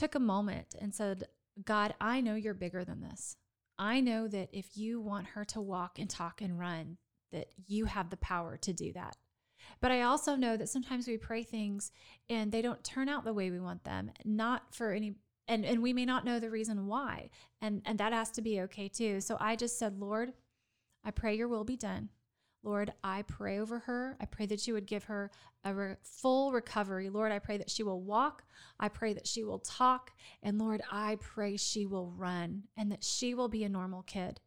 took 0.00 0.14
a 0.14 0.20
moment 0.20 0.74
and 0.80 0.94
said, 0.94 1.24
God, 1.62 1.94
I 2.00 2.22
know 2.22 2.34
you're 2.34 2.54
bigger 2.54 2.84
than 2.84 3.02
this. 3.02 3.36
I 3.78 4.00
know 4.00 4.28
that 4.28 4.48
if 4.50 4.78
you 4.78 4.98
want 4.98 5.26
her 5.28 5.44
to 5.46 5.60
walk 5.60 5.98
and 5.98 6.08
talk 6.08 6.40
and 6.40 6.58
run, 6.58 6.96
that 7.32 7.48
you 7.66 7.84
have 7.84 8.08
the 8.08 8.16
power 8.16 8.56
to 8.56 8.72
do 8.72 8.94
that. 8.94 9.16
But 9.82 9.92
I 9.92 10.00
also 10.02 10.36
know 10.36 10.56
that 10.56 10.70
sometimes 10.70 11.06
we 11.06 11.18
pray 11.18 11.42
things 11.42 11.92
and 12.30 12.50
they 12.50 12.62
don't 12.62 12.82
turn 12.82 13.10
out 13.10 13.24
the 13.24 13.34
way 13.34 13.50
we 13.50 13.60
want 13.60 13.84
them, 13.84 14.10
not 14.24 14.74
for 14.74 14.92
any 14.92 15.16
and 15.46 15.66
and 15.66 15.82
we 15.82 15.92
may 15.92 16.06
not 16.06 16.24
know 16.24 16.40
the 16.40 16.50
reason 16.50 16.86
why. 16.86 17.28
And 17.60 17.82
and 17.84 17.98
that 17.98 18.14
has 18.14 18.30
to 18.32 18.42
be 18.42 18.62
okay 18.62 18.88
too. 18.88 19.20
So 19.20 19.36
I 19.38 19.54
just 19.54 19.78
said, 19.78 19.98
"Lord, 19.98 20.32
I 21.04 21.10
pray 21.10 21.36
your 21.36 21.48
will 21.48 21.64
be 21.64 21.76
done. 21.76 22.08
Lord, 22.62 22.92
I 23.02 23.22
pray 23.22 23.58
over 23.58 23.78
her. 23.80 24.16
I 24.20 24.26
pray 24.26 24.46
that 24.46 24.66
you 24.66 24.74
would 24.74 24.86
give 24.86 25.04
her 25.04 25.30
a 25.64 25.74
re- 25.74 25.96
full 26.02 26.52
recovery. 26.52 27.08
Lord, 27.08 27.32
I 27.32 27.38
pray 27.38 27.56
that 27.56 27.70
she 27.70 27.82
will 27.82 28.02
walk. 28.02 28.44
I 28.78 28.88
pray 28.88 29.14
that 29.14 29.26
she 29.26 29.44
will 29.44 29.60
talk. 29.60 30.12
And 30.42 30.58
Lord, 30.58 30.82
I 30.90 31.16
pray 31.20 31.56
she 31.56 31.86
will 31.86 32.10
run 32.10 32.64
and 32.76 32.92
that 32.92 33.02
she 33.02 33.34
will 33.34 33.48
be 33.48 33.64
a 33.64 33.68
normal 33.68 34.02
kid. 34.02 34.40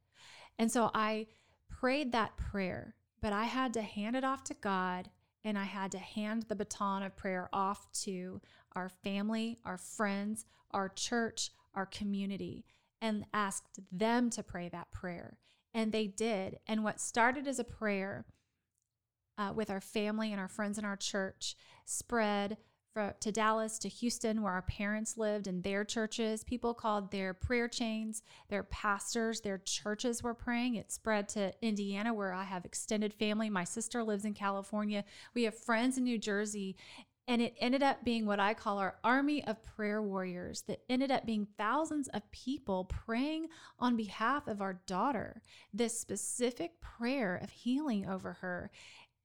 And 0.59 0.71
so 0.71 0.91
I 0.93 1.27
prayed 1.69 2.11
that 2.11 2.37
prayer, 2.37 2.95
but 3.21 3.33
I 3.33 3.45
had 3.45 3.73
to 3.73 3.81
hand 3.81 4.15
it 4.15 4.23
off 4.23 4.43
to 4.45 4.53
God 4.53 5.09
and 5.43 5.57
I 5.57 5.63
had 5.63 5.91
to 5.91 5.99
hand 5.99 6.45
the 6.47 6.55
baton 6.55 7.03
of 7.03 7.17
prayer 7.17 7.49
off 7.51 7.91
to 8.03 8.41
our 8.75 8.89
family, 8.89 9.59
our 9.65 9.77
friends, 9.77 10.45
our 10.71 10.89
church, 10.89 11.51
our 11.75 11.85
community, 11.85 12.65
and 13.01 13.25
asked 13.33 13.79
them 13.91 14.29
to 14.29 14.43
pray 14.43 14.69
that 14.69 14.91
prayer. 14.91 15.37
And 15.73 15.91
they 15.91 16.07
did. 16.07 16.59
And 16.67 16.83
what 16.83 17.01
started 17.01 17.47
as 17.47 17.59
a 17.59 17.63
prayer 17.63 18.25
uh, 19.37 19.51
with 19.55 19.69
our 19.69 19.81
family 19.81 20.31
and 20.31 20.39
our 20.39 20.47
friends 20.47 20.77
in 20.77 20.85
our 20.85 20.95
church 20.95 21.55
spread 21.85 22.57
for, 22.93 23.15
to 23.21 23.31
Dallas, 23.31 23.79
to 23.79 23.89
Houston, 23.89 24.43
where 24.43 24.53
our 24.53 24.61
parents 24.61 25.17
lived 25.17 25.47
and 25.47 25.63
their 25.63 25.83
churches. 25.83 26.43
People 26.43 26.73
called 26.73 27.11
their 27.11 27.33
prayer 27.33 27.67
chains, 27.67 28.21
their 28.49 28.63
pastors, 28.63 29.41
their 29.41 29.57
churches 29.57 30.21
were 30.21 30.35
praying. 30.35 30.75
It 30.75 30.91
spread 30.91 31.27
to 31.29 31.53
Indiana, 31.61 32.13
where 32.13 32.33
I 32.33 32.43
have 32.43 32.65
extended 32.65 33.13
family. 33.13 33.49
My 33.49 33.63
sister 33.63 34.03
lives 34.03 34.25
in 34.25 34.35
California. 34.35 35.03
We 35.33 35.43
have 35.43 35.57
friends 35.57 35.97
in 35.97 36.03
New 36.03 36.19
Jersey. 36.19 36.75
And 37.27 37.41
it 37.41 37.55
ended 37.57 37.81
up 37.81 38.03
being 38.03 38.25
what 38.25 38.39
I 38.39 38.53
call 38.53 38.79
our 38.79 38.97
army 39.03 39.45
of 39.45 39.63
prayer 39.63 40.01
warriors 40.01 40.63
that 40.67 40.81
ended 40.89 41.09
up 41.09 41.25
being 41.25 41.47
thousands 41.57 42.09
of 42.09 42.29
people 42.31 42.85
praying 42.85 43.47
on 43.79 43.95
behalf 43.95 44.47
of 44.47 44.61
our 44.61 44.81
daughter, 44.87 45.41
this 45.73 45.97
specific 45.97 46.81
prayer 46.81 47.39
of 47.41 47.49
healing 47.49 48.09
over 48.09 48.33
her. 48.33 48.71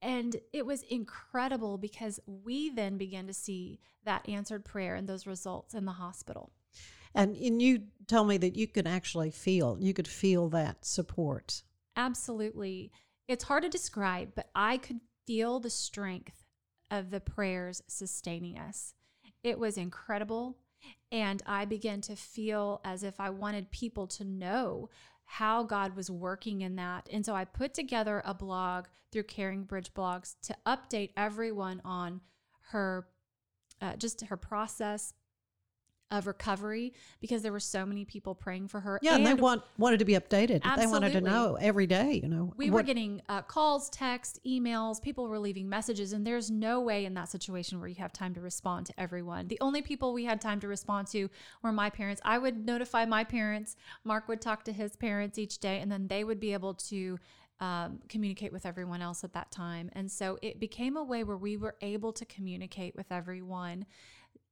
And 0.01 0.37
it 0.53 0.65
was 0.65 0.83
incredible 0.83 1.77
because 1.77 2.21
we 2.25 2.69
then 2.69 2.97
began 2.97 3.27
to 3.27 3.33
see 3.33 3.79
that 4.05 4.27
answered 4.29 4.63
prayer 4.63 4.95
and 4.95 5.07
those 5.07 5.27
results 5.27 5.73
in 5.73 5.83
the 5.83 5.91
hospital. 5.91 6.53
And, 7.13 7.35
and 7.35 7.61
you 7.61 7.83
tell 8.07 8.23
me 8.23 8.37
that 8.37 8.55
you 8.55 8.67
could 8.67 8.87
actually 8.87 9.31
feel, 9.31 9.77
you 9.79 9.93
could 9.93 10.07
feel 10.07 10.47
that 10.49 10.85
support. 10.85 11.63
Absolutely. 11.97 12.91
It's 13.27 13.43
hard 13.43 13.63
to 13.63 13.69
describe, 13.69 14.29
but 14.35 14.49
I 14.55 14.77
could 14.77 15.01
feel 15.27 15.59
the 15.59 15.69
strength 15.69 16.38
of 16.91 17.09
the 17.11 17.19
prayers 17.19 17.81
sustaining 17.87 18.57
us. 18.57 18.93
It 19.43 19.59
was 19.59 19.77
incredible. 19.77 20.57
And 21.11 21.41
I 21.45 21.65
began 21.65 22.01
to 22.01 22.15
feel 22.15 22.81
as 22.85 23.03
if 23.03 23.19
I 23.19 23.29
wanted 23.29 23.71
people 23.71 24.07
to 24.07 24.23
know 24.23 24.89
how 25.25 25.63
God 25.63 25.95
was 25.95 26.09
working 26.09 26.61
in 26.61 26.75
that. 26.77 27.07
And 27.11 27.25
so 27.25 27.35
I 27.35 27.45
put 27.45 27.73
together 27.73 28.21
a 28.25 28.33
blog 28.33 28.85
through 29.11 29.23
Caring 29.23 29.63
Bridge 29.63 29.93
Blogs 29.93 30.35
to 30.43 30.55
update 30.65 31.11
everyone 31.15 31.81
on 31.85 32.21
her, 32.71 33.07
uh, 33.81 33.95
just 33.95 34.21
her 34.21 34.37
process, 34.37 35.13
of 36.11 36.25
recovery 36.25 36.93
because 37.21 37.43
there 37.43 37.51
were 37.51 37.59
so 37.59 37.85
many 37.85 38.03
people 38.03 38.33
praying 38.33 38.67
for 38.67 38.79
her. 38.79 38.99
Yeah, 39.01 39.15
and, 39.15 39.25
and 39.25 39.37
they 39.37 39.41
want 39.41 39.61
wanted 39.77 39.99
to 39.99 40.05
be 40.05 40.13
updated. 40.13 40.61
Absolutely. 40.63 40.85
They 40.85 40.91
wanted 40.91 41.13
to 41.13 41.21
know 41.21 41.57
every 41.61 41.87
day. 41.87 42.19
You 42.21 42.29
know, 42.29 42.53
we 42.57 42.69
what, 42.69 42.77
were 42.77 42.83
getting 42.83 43.21
uh, 43.29 43.43
calls, 43.43 43.89
texts, 43.89 44.39
emails. 44.45 45.01
People 45.01 45.27
were 45.27 45.39
leaving 45.39 45.69
messages, 45.69 46.13
and 46.13 46.25
there's 46.25 46.49
no 46.49 46.81
way 46.81 47.05
in 47.05 47.13
that 47.13 47.29
situation 47.29 47.79
where 47.79 47.87
you 47.87 47.95
have 47.95 48.11
time 48.11 48.33
to 48.33 48.41
respond 48.41 48.87
to 48.87 48.99
everyone. 48.99 49.47
The 49.47 49.59
only 49.61 49.81
people 49.81 50.13
we 50.13 50.25
had 50.25 50.41
time 50.41 50.59
to 50.61 50.67
respond 50.67 51.07
to 51.09 51.29
were 51.61 51.71
my 51.71 51.89
parents. 51.89 52.21
I 52.25 52.37
would 52.37 52.65
notify 52.65 53.05
my 53.05 53.23
parents. 53.23 53.75
Mark 54.03 54.27
would 54.27 54.41
talk 54.41 54.63
to 54.65 54.73
his 54.73 54.95
parents 54.95 55.37
each 55.37 55.59
day, 55.59 55.79
and 55.79 55.91
then 55.91 56.07
they 56.07 56.23
would 56.23 56.39
be 56.39 56.53
able 56.53 56.73
to. 56.75 57.19
Um, 57.61 57.99
communicate 58.07 58.53
with 58.53 58.65
everyone 58.65 59.01
else 59.01 59.25
at 59.25 59.33
that 59.33 59.51
time. 59.51 59.89
And 59.91 60.09
so 60.09 60.39
it 60.41 60.61
became 60.61 60.95
a 60.95 61.03
way 61.03 61.25
where 61.25 61.35
we 61.35 61.57
were 61.57 61.75
able 61.81 62.13
to 62.13 62.23
communicate 62.23 62.95
with 62.95 63.11
everyone 63.11 63.85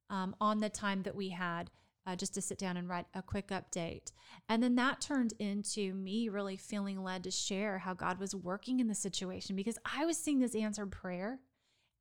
um, 0.09 0.35
on 0.39 0.59
the 0.59 0.69
time 0.69 1.03
that 1.03 1.15
we 1.15 1.29
had 1.29 1.69
uh, 2.05 2.15
just 2.15 2.33
to 2.33 2.41
sit 2.41 2.57
down 2.57 2.77
and 2.77 2.87
write 2.87 3.05
a 3.13 3.21
quick 3.21 3.49
update. 3.49 4.13
And 4.47 4.63
then 4.63 4.75
that 4.75 5.01
turned 5.01 5.33
into 5.39 5.93
me 5.93 6.29
really 6.29 6.55
feeling 6.55 7.03
led 7.03 7.25
to 7.25 7.31
share 7.31 7.79
how 7.79 7.93
God 7.93 8.17
was 8.17 8.33
working 8.33 8.79
in 8.79 8.87
the 8.87 8.95
situation 8.95 9.55
because 9.55 9.77
I 9.85 10.05
was 10.05 10.17
seeing 10.17 10.39
this 10.39 10.55
answered 10.55 10.91
prayer 10.91 11.39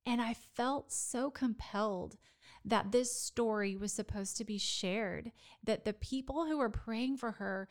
and 0.06 0.22
I 0.22 0.34
felt 0.34 0.92
so 0.92 1.30
compelled 1.30 2.16
that 2.64 2.92
this 2.92 3.12
story 3.12 3.76
was 3.76 3.92
supposed 3.92 4.36
to 4.36 4.44
be 4.44 4.58
shared, 4.58 5.32
that 5.64 5.84
the 5.84 5.92
people 5.92 6.46
who 6.46 6.58
were 6.58 6.70
praying 6.70 7.16
for 7.16 7.32
her 7.32 7.68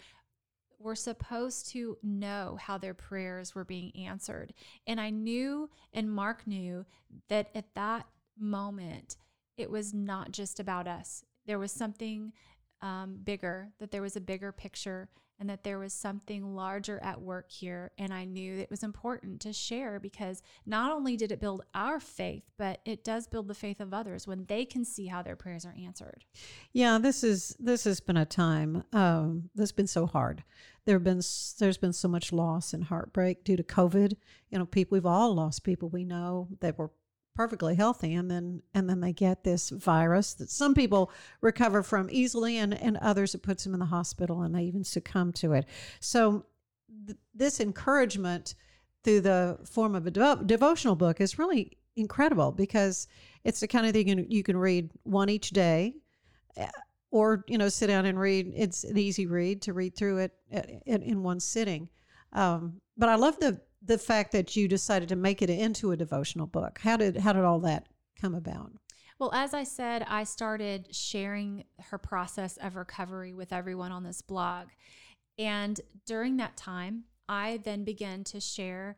were 0.77 0.95
supposed 0.95 1.69
to 1.69 1.97
know 2.03 2.57
how 2.61 2.77
their 2.77 2.93
prayers 2.93 3.55
were 3.55 3.63
being 3.63 3.95
answered. 3.95 4.53
And 4.85 4.99
I 4.99 5.09
knew, 5.09 5.69
and 5.93 6.11
Mark 6.11 6.45
knew, 6.45 6.85
that 7.29 7.49
at 7.55 7.73
that 7.75 8.07
moment, 8.37 9.15
it 9.57 9.69
was 9.69 9.93
not 9.93 10.31
just 10.31 10.59
about 10.59 10.87
us. 10.87 11.23
There 11.45 11.59
was 11.59 11.71
something 11.71 12.33
um, 12.81 13.19
bigger, 13.23 13.69
that 13.79 13.91
there 13.91 14.01
was 14.01 14.15
a 14.15 14.21
bigger 14.21 14.51
picture, 14.51 15.09
and 15.39 15.49
that 15.49 15.63
there 15.63 15.79
was 15.79 15.93
something 15.93 16.55
larger 16.55 17.01
at 17.03 17.21
work 17.21 17.51
here. 17.51 17.91
And 17.97 18.13
I 18.13 18.25
knew 18.25 18.57
it 18.57 18.69
was 18.69 18.83
important 18.83 19.41
to 19.41 19.51
share 19.51 19.99
because 19.99 20.41
not 20.65 20.91
only 20.91 21.17
did 21.17 21.31
it 21.31 21.41
build 21.41 21.63
our 21.73 21.99
faith, 21.99 22.43
but 22.57 22.79
it 22.85 23.03
does 23.03 23.27
build 23.27 23.47
the 23.47 23.53
faith 23.53 23.79
of 23.79 23.93
others 23.93 24.27
when 24.27 24.45
they 24.45 24.65
can 24.65 24.85
see 24.85 25.07
how 25.07 25.21
their 25.21 25.35
prayers 25.35 25.65
are 25.65 25.75
answered. 25.77 26.23
Yeah, 26.71 26.99
this 26.99 27.23
is 27.23 27.55
this 27.59 27.83
has 27.83 27.99
been 27.99 28.17
a 28.17 28.25
time 28.25 28.83
um, 28.93 29.49
that's 29.55 29.73
been 29.73 29.87
so 29.87 30.05
hard. 30.05 30.43
There 30.85 30.95
have 30.95 31.03
been 31.03 31.21
there's 31.59 31.77
been 31.77 31.93
so 31.93 32.07
much 32.07 32.31
loss 32.31 32.73
and 32.73 32.85
heartbreak 32.85 33.43
due 33.43 33.57
to 33.57 33.63
COVID. 33.63 34.13
You 34.49 34.59
know, 34.59 34.65
people 34.65 34.95
we've 34.95 35.05
all 35.05 35.33
lost 35.35 35.63
people 35.63 35.89
we 35.89 36.05
know 36.05 36.47
that 36.61 36.77
were 36.77 36.91
perfectly 37.35 37.75
healthy 37.75 38.13
and 38.13 38.31
then 38.31 38.61
and 38.73 38.89
then 38.89 39.01
they 39.01 39.11
get 39.11 39.43
this 39.43 39.69
virus 39.69 40.33
that 40.35 40.49
some 40.49 40.73
people 40.73 41.11
recover 41.41 41.83
from 41.83 42.07
easily 42.09 42.57
and 42.57 42.73
and 42.73 42.97
others 42.97 43.35
it 43.35 43.43
puts 43.43 43.63
them 43.63 43.73
in 43.73 43.79
the 43.79 43.85
hospital 43.85 44.41
and 44.41 44.55
they 44.55 44.63
even 44.63 44.83
succumb 44.83 45.31
to 45.33 45.53
it. 45.53 45.65
So 45.99 46.45
th- 47.05 47.19
this 47.33 47.59
encouragement 47.59 48.55
through 49.03 49.21
the 49.21 49.59
form 49.65 49.95
of 49.95 50.07
a 50.07 50.11
devo- 50.11 50.47
devotional 50.47 50.95
book 50.95 51.21
is 51.21 51.37
really 51.37 51.77
incredible 51.95 52.51
because 52.51 53.07
it's 53.43 53.59
the 53.59 53.67
kind 53.67 53.85
of 53.85 53.93
thing 53.93 54.07
you 54.07 54.15
can, 54.15 54.31
you 54.31 54.43
can 54.43 54.57
read 54.57 54.89
one 55.03 55.29
each 55.29 55.51
day 55.51 55.93
eh, 56.57 56.67
or 57.11 57.43
you 57.47 57.57
know 57.57 57.69
sit 57.69 57.87
down 57.87 58.05
and 58.05 58.19
read. 58.19 58.51
It's 58.55 58.83
an 58.83 58.97
easy 58.97 59.27
read 59.27 59.61
to 59.63 59.73
read 59.73 59.95
through 59.95 60.19
it 60.19 60.31
eh, 60.51 60.63
in, 60.85 61.01
in 61.03 61.23
one 61.23 61.39
sitting. 61.39 61.89
Um, 62.33 62.81
but 62.97 63.07
i 63.07 63.15
love 63.15 63.39
the 63.39 63.61
the 63.85 63.97
fact 63.97 64.31
that 64.31 64.55
you 64.55 64.67
decided 64.67 65.09
to 65.09 65.15
make 65.15 65.41
it 65.41 65.49
into 65.49 65.91
a 65.91 65.97
devotional 65.97 66.47
book. 66.47 66.79
How 66.79 66.97
did 66.97 67.17
how 67.17 67.33
did 67.33 67.43
all 67.43 67.59
that 67.59 67.87
come 68.19 68.35
about? 68.35 68.71
Well, 69.19 69.31
as 69.33 69.53
I 69.53 69.63
said, 69.63 70.05
I 70.09 70.25
started 70.25 70.93
sharing 70.93 71.63
her 71.79 71.97
process 71.97 72.57
of 72.57 72.75
recovery 72.75 73.33
with 73.33 73.53
everyone 73.53 73.91
on 73.91 74.03
this 74.03 74.21
blog. 74.21 74.67
And 75.37 75.79
during 76.05 76.37
that 76.37 76.57
time, 76.57 77.05
I 77.29 77.61
then 77.63 77.83
began 77.83 78.23
to 78.25 78.41
share 78.41 78.97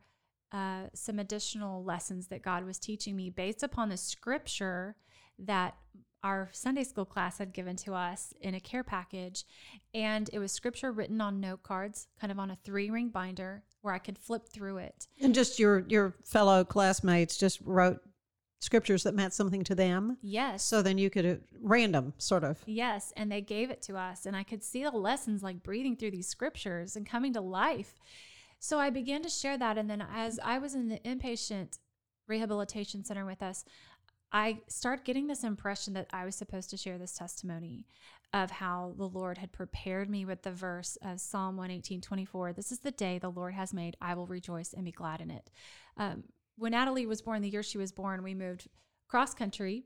uh, 0.51 0.86
some 0.94 1.20
additional 1.20 1.84
lessons 1.84 2.27
that 2.27 2.41
God 2.41 2.65
was 2.65 2.79
teaching 2.79 3.15
me 3.15 3.29
based 3.29 3.63
upon 3.63 3.89
the 3.89 3.98
scripture 3.98 4.96
that 5.39 5.75
our 6.24 6.50
Sunday 6.51 6.84
school 6.84 7.06
class 7.06 7.38
had 7.38 7.53
given 7.53 7.75
to 7.77 7.94
us 7.94 8.34
in 8.41 8.53
a 8.53 8.60
care 8.60 8.84
package. 8.84 9.46
And 9.94 10.29
it 10.34 10.39
was 10.39 10.51
scripture 10.51 10.91
written 10.91 11.22
on 11.22 11.39
note 11.39 11.63
cards, 11.63 12.08
kind 12.20 12.32
of 12.32 12.39
on 12.39 12.51
a 12.51 12.58
three 12.63 12.89
ring 12.89 13.10
binder 13.10 13.63
where 13.82 13.94
I 13.94 14.00
could 14.00 14.17
flip 14.17 14.50
through 14.50 14.77
it. 14.77 15.08
And 15.22 15.34
just 15.34 15.60
your 15.60 15.86
your 15.88 16.15
fellow 16.25 16.63
classmates 16.63 17.38
just 17.38 17.62
wrote 17.63 18.01
scriptures 18.60 19.03
that 19.03 19.13
meant 19.13 19.34
something 19.34 19.63
to 19.63 19.75
them. 19.75 20.17
Yes. 20.22 20.63
So 20.63 20.82
then 20.82 20.98
you 20.98 21.10
could 21.10 21.25
uh, 21.25 21.36
random 21.62 22.13
sort 22.17 22.44
of. 22.44 22.60
Yes, 22.65 23.13
and 23.15 23.32
they 23.32 23.41
gave 23.41 23.70
it 23.70 23.84
to 23.84 23.98
us 23.98 24.25
and 24.25 24.36
I 24.36 24.44
could 24.44 24.63
see 24.63 24.84
the 24.84 24.91
lessons 24.91 25.44
like 25.44 25.63
breathing 25.63 25.96
through 25.96 26.12
these 26.12 26.27
scriptures 26.27 26.96
and 26.96 27.06
coming 27.06 27.34
to 27.34 27.41
life. 27.41 28.00
So 28.60 28.79
I 28.79 28.89
began 28.89 29.22
to 29.22 29.29
share 29.29 29.58
that. 29.60 29.77
And 29.77 29.89
then 29.89 30.03
as 30.13 30.39
I 30.44 30.58
was 30.58 30.74
in 30.74 30.89
the 30.89 31.00
inpatient 31.00 31.77
rehabilitation 32.27 33.06
center 33.06 33.25
with 33.25 33.41
us, 33.41 33.63
I 34.31 34.60
start 34.67 35.05
getting 35.05 35.27
this 35.27 35.43
impression 35.43 35.93
that 35.93 36.07
I 36.12 36.25
was 36.25 36.36
supposed 36.36 36.69
to 36.72 36.77
share 36.77 36.98
this 36.98 37.13
testimony 37.13 37.86
of 38.34 38.51
how 38.51 38.93
the 38.98 39.07
Lord 39.07 39.38
had 39.38 39.53
prepared 39.53 40.10
me 40.10 40.25
with 40.25 40.43
the 40.43 40.51
verse 40.51 40.98
of 41.01 41.22
Psalm 41.22 41.55
118 41.55 42.01
24. 42.01 42.53
This 42.53 42.72
is 42.72 42.79
the 42.79 42.91
day 42.91 43.19
the 43.19 43.29
Lord 43.29 43.53
has 43.53 43.74
made. 43.74 43.96
I 44.01 44.13
will 44.15 44.27
rejoice 44.27 44.74
and 44.74 44.84
be 44.84 44.91
glad 44.91 45.22
in 45.22 45.31
it. 45.31 45.50
Um, 45.96 46.24
when 46.57 46.74
Adelie 46.74 47.07
was 47.07 47.22
born, 47.22 47.41
the 47.41 47.50
year 47.50 47.63
she 47.63 47.77
was 47.77 47.91
born, 47.91 48.24
we 48.24 48.34
moved 48.34 48.67
cross 49.07 49.34
country 49.34 49.86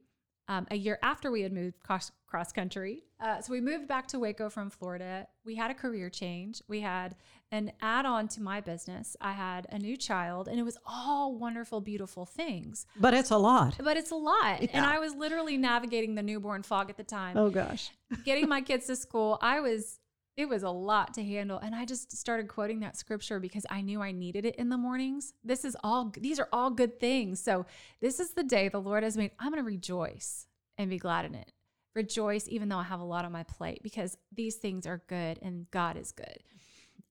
um, 0.52 0.68
a 0.70 0.76
year 0.76 1.00
after 1.02 1.32
we 1.32 1.44
had 1.44 1.54
moved 1.54 1.82
cross, 1.82 2.12
cross 2.28 2.52
country. 2.52 3.04
Uh, 3.22 3.40
so 3.40 3.54
we 3.54 3.62
moved 3.62 3.88
back 3.88 4.06
to 4.08 4.20
Waco 4.20 4.50
from 4.50 4.70
Florida. 4.70 5.26
We 5.46 5.56
had 5.56 5.72
a 5.72 5.74
career 5.74 6.10
change. 6.10 6.62
We 6.68 6.82
had 6.82 7.16
an 7.54 7.72
add 7.82 8.06
on 8.06 8.28
to 8.30 8.42
my 8.42 8.60
business. 8.60 9.16
I 9.22 9.32
had 9.32 9.66
a 9.70 9.80
new 9.80 9.96
child, 9.96 10.50
and 10.50 10.60
it 10.60 10.64
was 10.64 10.78
all 10.86 11.36
wonderful, 11.36 11.80
beautiful 11.80 12.26
things. 12.26 12.86
But 13.00 13.14
it's 13.14 13.30
a 13.30 13.38
lot. 13.38 13.78
But 13.82 13.96
it's 13.96 14.12
a 14.12 14.16
lot. 14.16 14.62
Yeah. 14.62 14.70
And 14.74 14.86
I 14.86 15.00
was 15.00 15.16
literally 15.16 15.56
navigating 15.56 16.16
the 16.16 16.24
newborn 16.24 16.64
fog 16.64 16.90
at 16.90 16.98
the 16.98 17.04
time. 17.04 17.38
Oh, 17.38 17.50
gosh. 17.50 17.90
Getting 18.26 18.50
my 18.50 18.60
kids 18.60 18.88
to 18.88 18.98
school, 18.98 19.38
I 19.42 19.62
was 19.62 20.01
it 20.38 20.48
was 20.48 20.64
a 20.64 20.70
lot 20.70 21.14
to 21.14 21.24
handle 21.24 21.58
and 21.58 21.76
i 21.76 21.86
just 21.86 22.16
started 22.16 22.48
quoting 22.48 22.80
that 22.80 22.98
scripture 22.98 23.40
because 23.40 23.66
i 23.70 23.82
knew 23.82 24.02
i 24.02 24.12
needed 24.12 24.46
it 24.46 24.56
in 24.56 24.70
the 24.70 24.78
mornings. 24.78 25.34
This 25.44 25.66
is 25.66 25.76
all 25.84 26.12
these 26.18 26.40
are 26.40 26.48
all 26.52 26.70
good 26.70 27.00
things. 27.00 27.42
So 27.42 27.66
this 28.00 28.20
is 28.20 28.34
the 28.34 28.44
day 28.44 28.70
the 28.70 28.80
lord 28.80 29.04
has 29.04 29.18
made. 29.18 29.32
I'm 29.40 29.52
going 29.52 29.64
to 29.64 29.68
rejoice 29.68 30.48
and 30.78 30.90
be 30.90 30.98
glad 30.98 31.26
in 31.26 31.36
it. 31.36 31.52
Rejoice 31.96 32.48
even 32.48 32.70
though 32.70 32.78
i 32.78 32.84
have 32.84 33.02
a 33.02 33.06
lot 33.06 33.26
on 33.26 33.32
my 33.32 33.44
plate 33.44 33.82
because 33.84 34.18
these 34.34 34.56
things 34.56 34.88
are 34.88 35.04
good 35.08 35.40
and 35.42 35.70
god 35.72 35.98
is 35.98 36.12
good. 36.12 36.40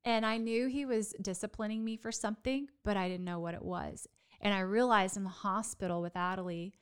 And 0.04 0.24
i 0.24 0.38
knew 0.38 0.68
he 0.68 0.86
was 0.86 1.14
disciplining 1.20 1.84
me 1.84 1.96
for 1.96 2.12
something 2.12 2.68
but 2.84 2.96
i 2.96 3.08
didn't 3.08 3.24
know 3.24 3.40
what 3.40 3.54
it 3.54 3.64
was. 3.64 4.06
And 4.40 4.54
i 4.54 4.60
realized 4.60 5.16
in 5.16 5.24
the 5.24 5.30
hospital 5.30 6.00
with 6.00 6.14
adelie 6.14 6.72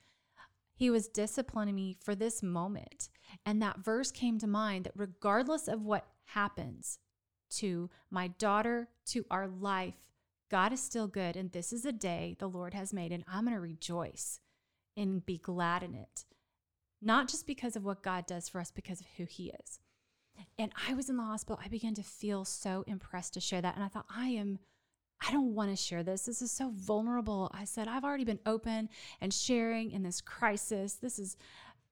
he 0.79 0.91
was 0.91 1.09
disciplining 1.09 1.75
me 1.75 1.97
for 2.05 2.15
this 2.15 2.41
moment. 2.41 3.09
And 3.45 3.61
that 3.61 3.81
verse 3.81 4.13
came 4.13 4.39
to 4.39 4.47
mind 4.47 4.85
that 4.85 4.93
regardless 4.95 5.67
of 5.67 5.83
what 5.83 6.07
happens 6.29 6.99
to 7.51 7.91
my 8.11 8.29
daughter, 8.29 8.89
to 9.07 9.25
our 9.31 9.49
life, 9.49 9.95
God 10.51 10.73
is 10.73 10.83
still 10.83 11.07
good. 11.07 11.37
And 11.37 11.53
this 11.53 11.73
is 11.73 11.85
a 11.85 11.93
day 11.93 12.37
the 12.39 12.49
Lord 12.49 12.75
has 12.75 12.93
made, 12.93 13.13
and 13.13 13.25
I'm 13.27 13.45
going 13.45 13.55
to 13.55 13.61
rejoice 13.61 14.41
and 14.97 15.25
be 15.25 15.39
glad 15.39 15.83
in 15.83 15.95
it. 15.95 16.25
Not 17.01 17.29
just 17.29 17.47
because 17.47 17.77
of 17.77 17.85
what 17.85 18.03
God 18.03 18.27
does 18.27 18.49
for 18.49 18.61
us, 18.61 18.71
because 18.71 19.01
of 19.01 19.07
who 19.17 19.25
He 19.25 19.53
is. 19.65 19.81
And 20.59 20.73
I 20.89 20.95
was 20.95 21.09
in 21.09 21.17
the 21.17 21.23
hospital. 21.23 21.61
I 21.65 21.69
began 21.69 21.95
to 21.95 22.03
feel 22.03 22.45
so 22.45 22.85
impressed 22.87 23.35
to 23.35 23.41
share 23.41 23.61
that. 23.61 23.75
And 23.75 23.85
I 23.85 23.89
thought, 23.89 24.07
I 24.15 24.29
am 24.29 24.59
I 25.27 25.33
don't 25.33 25.55
want 25.55 25.71
to 25.71 25.77
share 25.77 26.03
this. 26.03 26.27
This 26.27 26.43
is 26.43 26.53
so 26.53 26.71
vulnerable. 26.75 27.51
I 27.53 27.65
said, 27.65 27.89
I've 27.89 28.05
already 28.05 28.25
been 28.25 28.39
open 28.47 28.89
and 29.21 29.35
sharing 29.35 29.91
in 29.91 30.03
this 30.03 30.21
crisis. 30.21 30.95
This 30.95 31.19
is 31.19 31.37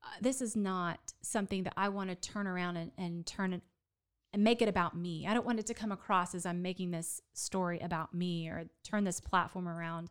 uh, 0.05 0.09
this 0.21 0.40
is 0.40 0.55
not 0.55 1.00
something 1.23 1.64
that 1.64 1.73
I 1.76 1.88
want 1.88 2.11
to 2.11 2.16
turn 2.16 2.47
around 2.47 2.76
and, 2.76 2.93
and 2.97 3.26
turn 3.26 3.52
it 3.52 3.62
and 4.37 4.45
make 4.45 4.61
it 4.61 4.69
about 4.69 4.95
me. 4.95 5.26
I 5.26 5.33
don't 5.33 5.47
want 5.47 5.61
it 5.61 5.66
to 5.69 5.73
come 5.73 5.90
across 5.90 6.35
as 6.35 6.45
I'm 6.45 6.61
making 6.61 6.90
this 6.90 7.23
story 7.33 7.81
about 7.81 8.12
me 8.12 8.49
or 8.49 8.66
turn 8.85 9.05
this 9.05 9.19
platform 9.19 9.66
around. 9.66 10.11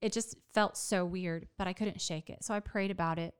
It 0.00 0.14
just 0.14 0.36
felt 0.54 0.78
so 0.78 1.04
weird, 1.04 1.46
but 1.58 1.66
I 1.66 1.74
couldn't 1.74 2.00
shake 2.00 2.30
it. 2.30 2.42
So 2.42 2.54
I 2.54 2.60
prayed 2.60 2.90
about 2.90 3.18
it. 3.18 3.34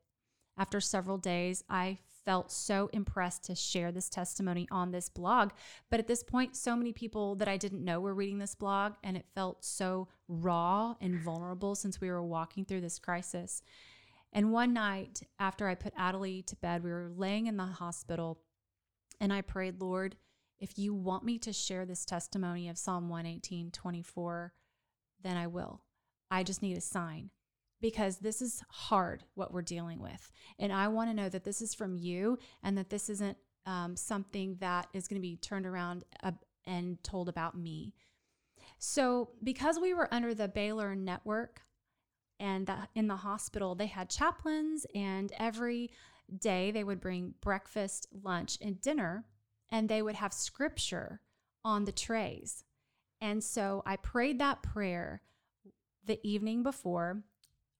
After 0.59 0.79
several 0.79 1.17
days, 1.17 1.65
I 1.71 1.97
felt 2.27 2.53
so 2.53 2.91
impressed 2.93 3.45
to 3.45 3.55
share 3.55 3.93
this 3.93 4.11
testimony 4.11 4.69
on 4.71 4.91
this 4.91 5.09
blog. 5.09 5.53
But 5.91 6.01
at 6.01 6.07
this 6.07 6.23
point, 6.23 6.55
so 6.55 6.77
many 6.77 6.93
people 6.93 7.35
that 7.37 7.49
I 7.49 7.57
didn't 7.57 7.83
know 7.83 7.99
were 7.99 8.15
reading 8.15 8.37
this 8.37 8.55
blog, 8.55 8.97
and 9.03 9.17
it 9.17 9.25
felt 9.35 9.65
so 9.65 10.09
raw 10.29 10.97
and 11.01 11.19
vulnerable 11.19 11.75
since 11.75 11.99
we 11.99 12.11
were 12.11 12.23
walking 12.23 12.67
through 12.67 12.83
this 12.83 12.99
crisis. 12.99 13.63
And 14.35 14.53
one 14.53 14.75
night 14.75 15.23
after 15.39 15.67
I 15.67 15.77
put 15.77 15.95
Adelie 15.95 16.45
to 16.45 16.57
bed, 16.57 16.85
we 16.85 16.91
were 16.91 17.11
laying 17.17 17.47
in 17.47 17.57
the 17.57 17.65
hospital, 17.65 18.41
and 19.25 19.33
I 19.33 19.41
prayed, 19.41 19.81
Lord, 19.81 20.17
if 20.61 20.79
you 20.79 20.93
want 20.93 21.25
me 21.25 21.39
to 21.39 21.53
share 21.53 21.87
this 21.87 22.05
testimony 22.05 22.69
of 22.69 22.77
Psalm 22.77 23.09
118 23.09 23.71
24, 23.71 24.53
then 25.23 25.39
I 25.39 25.47
will. 25.47 25.81
I 26.31 26.43
just 26.43 26.61
need 26.61 26.77
a 26.77 26.83
sign 26.83 27.31
because 27.81 28.19
this 28.19 28.43
is 28.43 28.63
hard 28.69 29.25
what 29.35 29.51
we're 29.51 29.63
dealing 29.63 29.99
with. 29.99 30.31
And 30.59 30.71
I 30.71 30.89
want 30.89 31.09
to 31.09 31.15
know 31.15 31.31
that 31.31 31.43
this 31.43 31.63
is 31.63 31.75
from 31.75 31.97
you 31.97 32.39
and 32.63 32.77
that 32.77 32.91
this 32.91 33.09
isn't 33.09 33.39
um, 33.65 33.97
something 33.97 34.59
that 34.61 34.89
is 34.93 35.09
going 35.09 35.23
to 35.23 35.27
be 35.27 35.37
turned 35.37 35.65
around 35.65 36.05
uh, 36.23 36.33
and 36.67 37.03
told 37.03 37.31
about 37.31 37.57
me. 37.57 37.95
So, 38.79 39.31
because 39.43 39.79
we 39.81 39.95
were 39.95 40.13
under 40.13 40.35
the 40.35 40.49
Baylor 40.49 40.95
network 40.95 41.63
and 42.39 42.67
the, 42.67 42.77
in 42.95 43.09
the 43.09 43.17
hospital, 43.17 43.75
they 43.75 43.87
had 43.87 44.11
chaplains, 44.11 44.85
and 44.95 45.33
every 45.39 45.91
day 46.39 46.71
they 46.71 46.85
would 46.85 47.01
bring 47.01 47.35
breakfast, 47.41 48.07
lunch, 48.23 48.59
and 48.61 48.81
dinner, 48.81 49.25
and 49.71 49.89
they 49.89 50.03
would 50.03 50.17
have 50.17 50.33
scripture 50.33 51.21
on 51.65 51.85
the 51.85 51.93
trays. 51.93 52.65
And 53.21 53.43
so 53.43 53.83
I 53.87 53.97
prayed 53.97 54.39
that 54.41 54.63
prayer 54.63 55.23
the 56.05 56.21
evening 56.23 56.63
before 56.63 57.23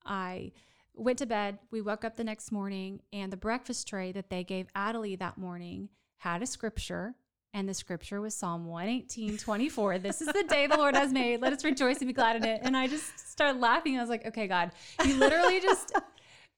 I 0.05 0.53
went 0.95 1.19
to 1.19 1.27
bed. 1.27 1.59
We 1.71 1.81
woke 1.81 2.05
up 2.05 2.17
the 2.17 2.25
next 2.25 2.51
morning, 2.53 3.03
and 3.13 3.33
the 3.33 3.37
breakfast 3.37 3.89
tray 3.89 4.13
that 4.13 4.31
they 4.31 4.45
gave 4.45 4.73
Adelie 4.75 5.19
that 5.19 5.39
morning 5.39 5.89
had 6.19 6.43
a 6.43 6.47
scripture. 6.47 7.15
And 7.53 7.69
the 7.69 7.75
scripture 7.75 8.21
was 8.21 8.35
Psalm 8.35 8.67
118, 8.67 9.39
24. 9.39 9.99
this 9.99 10.21
is 10.21 10.27
the 10.27 10.43
day 10.49 10.67
the 10.67 10.77
Lord 10.77 10.97
has 10.97 11.13
made. 11.13 11.41
Let 11.41 11.53
us 11.53 11.63
rejoice 11.63 11.99
and 11.99 12.09
be 12.09 12.13
glad 12.13 12.35
in 12.35 12.45
it. 12.45 12.63
And 12.65 12.77
I 12.77 12.89
just 12.89 13.31
started 13.31 13.61
laughing. 13.61 13.97
I 13.97 14.01
was 14.01 14.11
like, 14.11 14.27
okay, 14.27 14.49
God, 14.49 14.73
you 15.05 15.15
literally 15.17 15.61
just, 15.61 15.93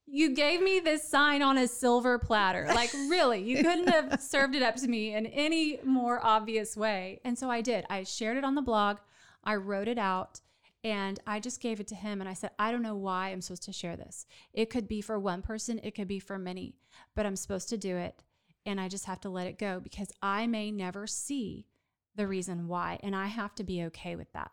you 0.07 0.35
gave 0.35 0.63
me 0.63 0.81
this 0.81 1.07
sign 1.07 1.43
on 1.43 1.59
a 1.59 1.67
silver 1.67 2.19
platter. 2.19 2.67
Like, 2.75 2.93
really, 3.09 3.43
you 3.43 3.63
couldn't 3.63 3.89
have 3.89 4.21
served 4.21 4.55
it 4.55 4.63
up 4.63 4.77
to 4.77 4.89
me 4.89 5.15
in 5.15 5.27
any 5.27 5.81
more 5.85 6.25
obvious 6.25 6.77
way. 6.77 7.21
And 7.25 7.39
so 7.39 7.51
I 7.51 7.61
did. 7.61 7.85
I 7.91 8.05
shared 8.05 8.37
it 8.37 8.45
on 8.45 8.55
the 8.55 8.63
blog, 8.63 8.99
I 9.45 9.57
wrote 9.57 9.89
it 9.89 9.99
out. 9.99 10.41
And 10.85 11.19
I 11.27 11.41
just 11.41 11.61
gave 11.61 11.81
it 11.81 11.89
to 11.89 11.97
him 11.97 12.21
and 12.21 12.31
I 12.31 12.35
said, 12.35 12.51
I 12.61 12.71
don't 12.71 12.83
know 12.83 12.95
why 12.95 13.31
I'm 13.31 13.41
supposed 13.41 13.65
to 13.65 13.73
share 13.73 13.97
this. 13.97 14.25
It 14.53 14.71
could 14.71 14.87
be 14.87 15.01
for 15.01 15.19
one 15.19 15.43
person, 15.43 15.81
it 15.83 15.97
could 15.97 16.07
be 16.07 16.21
for 16.21 16.39
many, 16.39 16.77
but 17.17 17.27
I'm 17.27 17.35
supposed 17.35 17.69
to 17.71 17.77
do 17.77 17.97
it. 17.97 18.23
And 18.65 18.81
I 18.81 18.89
just 18.89 19.07
have 19.07 19.21
to 19.23 19.29
let 19.29 19.49
it 19.49 19.59
go 19.59 19.81
because 19.81 20.13
I 20.23 20.47
may 20.47 20.71
never 20.71 21.09
see 21.09 21.67
the 22.15 22.29
reason 22.29 22.69
why. 22.69 23.01
And 23.03 23.17
I 23.17 23.27
have 23.27 23.55
to 23.57 23.65
be 23.65 23.83
okay 23.85 24.15
with 24.15 24.33
that. 24.33 24.53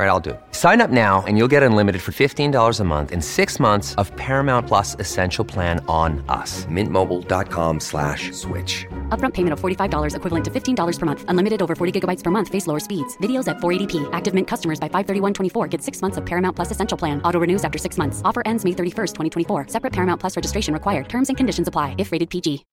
All 0.00 0.06
right, 0.06 0.12
I'll 0.12 0.26
do 0.28 0.30
it. 0.30 0.40
Sign 0.52 0.80
up 0.80 0.88
now 0.88 1.22
and 1.26 1.36
you'll 1.36 1.52
get 1.54 1.62
unlimited 1.62 2.00
for 2.00 2.10
$15 2.10 2.80
a 2.80 2.84
month 2.84 3.12
in 3.12 3.20
six 3.20 3.60
months 3.60 3.94
of 3.96 4.10
Paramount 4.16 4.66
Plus 4.66 4.94
Essential 4.98 5.44
Plan 5.44 5.84
on 5.88 6.24
us. 6.26 6.64
Mintmobile.com 6.70 7.80
slash 7.80 8.32
switch. 8.32 8.86
Upfront 9.10 9.34
payment 9.34 9.52
of 9.52 9.60
$45 9.60 10.16
equivalent 10.16 10.44
to 10.46 10.50
$15 10.50 10.98
per 10.98 11.06
month. 11.06 11.24
Unlimited 11.28 11.60
over 11.60 11.74
40 11.74 12.00
gigabytes 12.00 12.22
per 12.24 12.30
month. 12.30 12.48
Face 12.48 12.66
lower 12.66 12.80
speeds. 12.80 13.18
Videos 13.18 13.46
at 13.46 13.58
480p. 13.58 14.08
Active 14.14 14.32
Mint 14.32 14.48
customers 14.48 14.80
by 14.80 14.88
531.24 14.88 15.68
get 15.68 15.82
six 15.82 16.00
months 16.00 16.16
of 16.16 16.24
Paramount 16.24 16.56
Plus 16.56 16.70
Essential 16.70 16.96
Plan. 16.96 17.20
Auto 17.20 17.38
renews 17.38 17.62
after 17.62 17.76
six 17.76 17.98
months. 17.98 18.22
Offer 18.24 18.42
ends 18.46 18.64
May 18.64 18.72
31st, 18.72 19.12
2024. 19.48 19.66
Separate 19.68 19.92
Paramount 19.92 20.18
Plus 20.18 20.34
registration 20.34 20.72
required. 20.72 21.10
Terms 21.10 21.28
and 21.28 21.36
conditions 21.36 21.68
apply 21.68 21.94
if 21.98 22.10
rated 22.10 22.30
PG. 22.30 22.64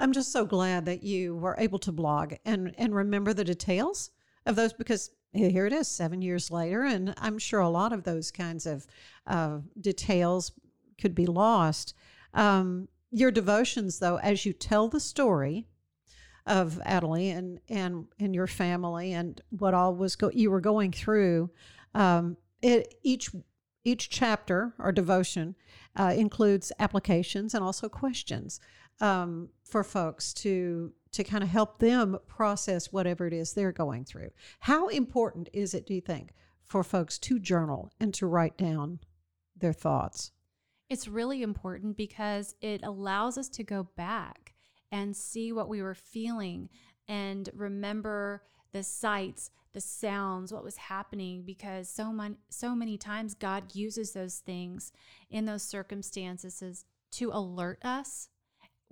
I'm 0.00 0.10
just 0.10 0.32
so 0.32 0.44
glad 0.44 0.86
that 0.86 1.04
you 1.04 1.36
were 1.36 1.54
able 1.56 1.78
to 1.78 1.92
blog 1.92 2.34
and, 2.44 2.74
and 2.78 2.92
remember 2.92 3.32
the 3.32 3.44
details 3.44 4.10
of 4.44 4.56
those 4.56 4.72
because 4.72 5.10
here 5.34 5.66
it 5.66 5.72
is 5.72 5.88
seven 5.88 6.22
years 6.22 6.50
later. 6.50 6.82
And 6.82 7.14
I'm 7.18 7.38
sure 7.38 7.60
a 7.60 7.68
lot 7.68 7.92
of 7.92 8.04
those 8.04 8.30
kinds 8.30 8.66
of 8.66 8.86
uh, 9.26 9.58
details 9.80 10.52
could 11.00 11.14
be 11.14 11.26
lost. 11.26 11.94
Um, 12.32 12.88
your 13.10 13.30
devotions, 13.30 13.98
though, 13.98 14.18
as 14.18 14.44
you 14.44 14.52
tell 14.52 14.88
the 14.88 15.00
story 15.00 15.66
of 16.46 16.80
Adelie 16.84 17.36
and, 17.36 17.60
and, 17.68 18.06
and 18.18 18.34
your 18.34 18.46
family 18.46 19.12
and 19.12 19.40
what 19.50 19.74
all 19.74 19.94
was 19.94 20.16
go- 20.16 20.30
you 20.34 20.50
were 20.50 20.60
going 20.60 20.92
through, 20.92 21.50
um, 21.94 22.36
it, 22.60 22.94
each 23.02 23.30
each 23.84 24.08
chapter 24.08 24.72
or 24.78 24.90
devotion 24.92 25.54
uh, 25.96 26.14
includes 26.16 26.72
applications 26.78 27.54
and 27.54 27.62
also 27.62 27.88
questions 27.88 28.58
um, 29.00 29.50
for 29.62 29.84
folks 29.84 30.32
to 30.32 30.92
to 31.14 31.24
kind 31.24 31.42
of 31.42 31.50
help 31.50 31.78
them 31.78 32.18
process 32.26 32.92
whatever 32.92 33.26
it 33.26 33.32
is 33.32 33.52
they're 33.52 33.72
going 33.72 34.04
through. 34.04 34.30
How 34.60 34.88
important 34.88 35.48
is 35.52 35.74
it, 35.74 35.86
do 35.86 35.94
you 35.94 36.00
think, 36.00 36.32
for 36.64 36.82
folks 36.82 37.18
to 37.20 37.38
journal 37.38 37.92
and 38.00 38.12
to 38.14 38.26
write 38.26 38.56
down 38.56 39.00
their 39.56 39.72
thoughts? 39.72 40.32
It's 40.90 41.08
really 41.08 41.42
important 41.42 41.96
because 41.96 42.54
it 42.60 42.82
allows 42.82 43.38
us 43.38 43.48
to 43.50 43.62
go 43.62 43.88
back 43.96 44.54
and 44.90 45.16
see 45.16 45.52
what 45.52 45.68
we 45.68 45.82
were 45.82 45.94
feeling 45.94 46.68
and 47.08 47.48
remember 47.54 48.42
the 48.72 48.82
sights, 48.82 49.50
the 49.72 49.80
sounds, 49.80 50.52
what 50.52 50.64
was 50.64 50.76
happening 50.76 51.42
because 51.44 51.88
so 51.88 52.12
many 52.12 52.36
so 52.48 52.74
many 52.74 52.98
times 52.98 53.34
God 53.34 53.74
uses 53.74 54.12
those 54.12 54.38
things 54.38 54.92
in 55.30 55.44
those 55.44 55.62
circumstances 55.62 56.84
to 57.12 57.30
alert 57.32 57.84
us 57.84 58.28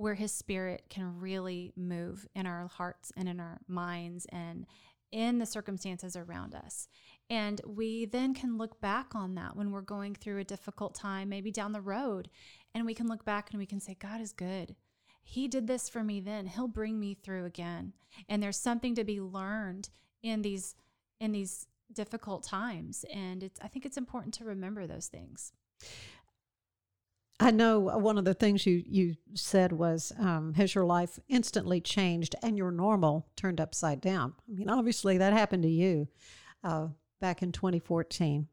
where 0.02 0.14
his 0.14 0.32
spirit 0.32 0.82
can 0.90 1.20
really 1.20 1.72
move 1.76 2.26
in 2.34 2.44
our 2.44 2.66
hearts 2.66 3.12
and 3.16 3.28
in 3.28 3.38
our 3.38 3.60
minds 3.68 4.26
and 4.30 4.66
in 5.12 5.38
the 5.38 5.46
circumstances 5.46 6.16
around 6.16 6.56
us. 6.56 6.88
And 7.30 7.60
we 7.64 8.06
then 8.06 8.34
can 8.34 8.58
look 8.58 8.80
back 8.80 9.14
on 9.14 9.36
that 9.36 9.54
when 9.54 9.70
we're 9.70 9.80
going 9.80 10.16
through 10.16 10.38
a 10.38 10.44
difficult 10.44 10.96
time, 10.96 11.28
maybe 11.28 11.52
down 11.52 11.70
the 11.70 11.80
road, 11.80 12.28
and 12.74 12.84
we 12.84 12.94
can 12.94 13.06
look 13.06 13.24
back 13.24 13.50
and 13.52 13.60
we 13.60 13.66
can 13.66 13.78
say, 13.78 13.94
God 13.94 14.20
is 14.20 14.32
good. 14.32 14.74
He 15.22 15.46
did 15.46 15.68
this 15.68 15.88
for 15.88 16.02
me 16.02 16.18
then. 16.18 16.46
He'll 16.46 16.66
bring 16.66 16.98
me 16.98 17.14
through 17.14 17.44
again. 17.44 17.92
And 18.28 18.42
there's 18.42 18.58
something 18.58 18.96
to 18.96 19.04
be 19.04 19.20
learned 19.20 19.88
in 20.20 20.42
these 20.42 20.74
in 21.20 21.30
these 21.30 21.68
difficult 21.92 22.42
times. 22.42 23.04
And 23.14 23.44
it's 23.44 23.60
I 23.62 23.68
think 23.68 23.86
it's 23.86 23.96
important 23.96 24.34
to 24.34 24.44
remember 24.44 24.88
those 24.88 25.06
things. 25.06 25.52
I 27.42 27.50
know 27.50 27.80
one 27.80 28.18
of 28.18 28.24
the 28.24 28.34
things 28.34 28.64
you, 28.66 28.84
you 28.86 29.16
said 29.34 29.72
was, 29.72 30.12
um, 30.16 30.54
has 30.54 30.76
your 30.76 30.86
life 30.86 31.18
instantly 31.28 31.80
changed 31.80 32.36
and 32.40 32.56
your 32.56 32.70
normal 32.70 33.26
turned 33.34 33.60
upside 33.60 34.00
down? 34.00 34.34
I 34.48 34.54
mean, 34.54 34.70
obviously 34.70 35.18
that 35.18 35.32
happened 35.32 35.64
to 35.64 35.68
you 35.68 36.06
uh, 36.62 36.86
back 37.20 37.42
in 37.42 37.50
2014. 37.50 38.46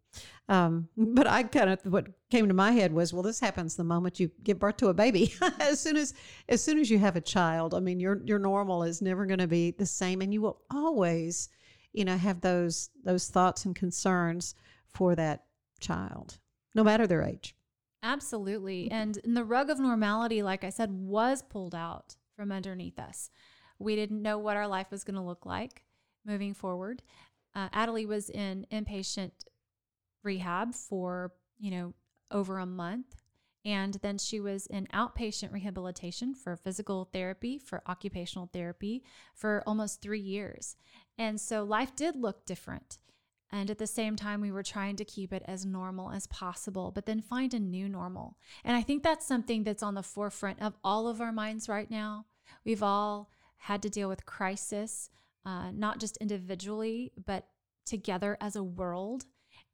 Um, 0.47 0.89
but 0.97 1.27
I 1.27 1.43
kind 1.43 1.69
of 1.69 1.79
what 1.83 2.07
came 2.31 2.47
to 2.47 2.53
my 2.55 2.71
head 2.71 2.91
was, 2.91 3.13
well, 3.13 3.21
this 3.21 3.39
happens 3.39 3.75
the 3.75 3.83
moment 3.83 4.19
you 4.19 4.31
give 4.43 4.57
birth 4.57 4.77
to 4.77 4.87
a 4.87 4.93
baby. 4.95 5.35
as 5.59 5.79
soon 5.79 5.95
as 5.95 6.15
as 6.47 6.63
soon 6.63 6.79
as 6.79 6.89
you 6.89 6.97
have 6.97 7.15
a 7.15 7.21
child, 7.21 7.75
I 7.75 7.79
mean, 7.79 7.99
your 7.99 8.19
your 8.25 8.39
normal 8.39 8.81
is 8.81 9.03
never 9.03 9.27
going 9.27 9.39
to 9.39 9.47
be 9.47 9.69
the 9.69 9.85
same, 9.85 10.21
and 10.21 10.33
you 10.33 10.41
will 10.41 10.61
always, 10.71 11.49
you 11.93 12.05
know, 12.05 12.17
have 12.17 12.41
those 12.41 12.89
those 13.05 13.27
thoughts 13.27 13.65
and 13.65 13.75
concerns 13.75 14.55
for 14.95 15.13
that 15.13 15.43
child, 15.79 16.39
no 16.73 16.83
matter 16.83 17.05
their 17.05 17.21
age. 17.21 17.55
Absolutely. 18.01 18.89
And, 18.91 19.19
the 19.23 19.43
rug 19.43 19.69
of 19.69 19.79
normality, 19.79 20.41
like 20.41 20.63
I 20.63 20.69
said, 20.69 20.91
was 20.91 21.41
pulled 21.41 21.75
out 21.75 22.15
from 22.35 22.51
underneath 22.51 22.99
us. 22.99 23.29
We 23.77 23.95
didn't 23.95 24.21
know 24.21 24.37
what 24.37 24.57
our 24.57 24.67
life 24.67 24.91
was 24.91 25.03
going 25.03 25.15
to 25.15 25.21
look 25.21 25.45
like 25.45 25.83
moving 26.25 26.53
forward. 26.53 27.01
Uh, 27.55 27.69
Adelie 27.69 28.07
was 28.07 28.29
in 28.29 28.65
inpatient 28.71 29.31
rehab 30.23 30.73
for, 30.73 31.33
you 31.59 31.71
know, 31.71 31.93
over 32.31 32.59
a 32.59 32.65
month. 32.65 33.15
And 33.65 33.95
then 34.01 34.17
she 34.17 34.39
was 34.39 34.67
in 34.67 34.87
outpatient 34.93 35.51
rehabilitation 35.51 36.33
for 36.33 36.55
physical 36.55 37.09
therapy, 37.11 37.59
for 37.59 37.83
occupational 37.87 38.49
therapy 38.53 39.03
for 39.35 39.63
almost 39.67 40.01
three 40.01 40.21
years. 40.21 40.77
And 41.17 41.39
so 41.39 41.63
life 41.63 41.95
did 41.95 42.15
look 42.15 42.45
different. 42.45 42.99
And 43.51 43.71
at 43.71 43.79
the 43.79 43.87
same 43.87 44.15
time, 44.15 44.41
we 44.41 44.51
were 44.51 44.63
trying 44.63 44.95
to 44.97 45.05
keep 45.05 45.33
it 45.33 45.43
as 45.47 45.65
normal 45.65 46.11
as 46.11 46.27
possible, 46.27 46.91
but 46.91 47.05
then 47.05 47.21
find 47.21 47.53
a 47.53 47.59
new 47.59 47.89
normal. 47.89 48.37
And 48.63 48.75
I 48.75 48.81
think 48.81 49.01
that's 49.01 49.25
something 49.25 49.63
that's 49.63 49.81
on 49.81 49.95
the 49.95 50.03
forefront 50.03 50.61
of 50.61 50.75
all 50.83 51.07
of 51.07 51.19
our 51.19 51.31
minds 51.31 51.67
right 51.67 51.89
now. 51.89 52.25
We've 52.63 52.83
all 52.83 53.31
had 53.57 53.81
to 53.81 53.89
deal 53.89 54.07
with 54.07 54.25
crisis, 54.25 55.09
uh, 55.45 55.71
not 55.71 55.99
just 55.99 56.17
individually, 56.17 57.11
but 57.25 57.47
together 57.85 58.37
as 58.39 58.55
a 58.55 58.63
world. 58.63 59.25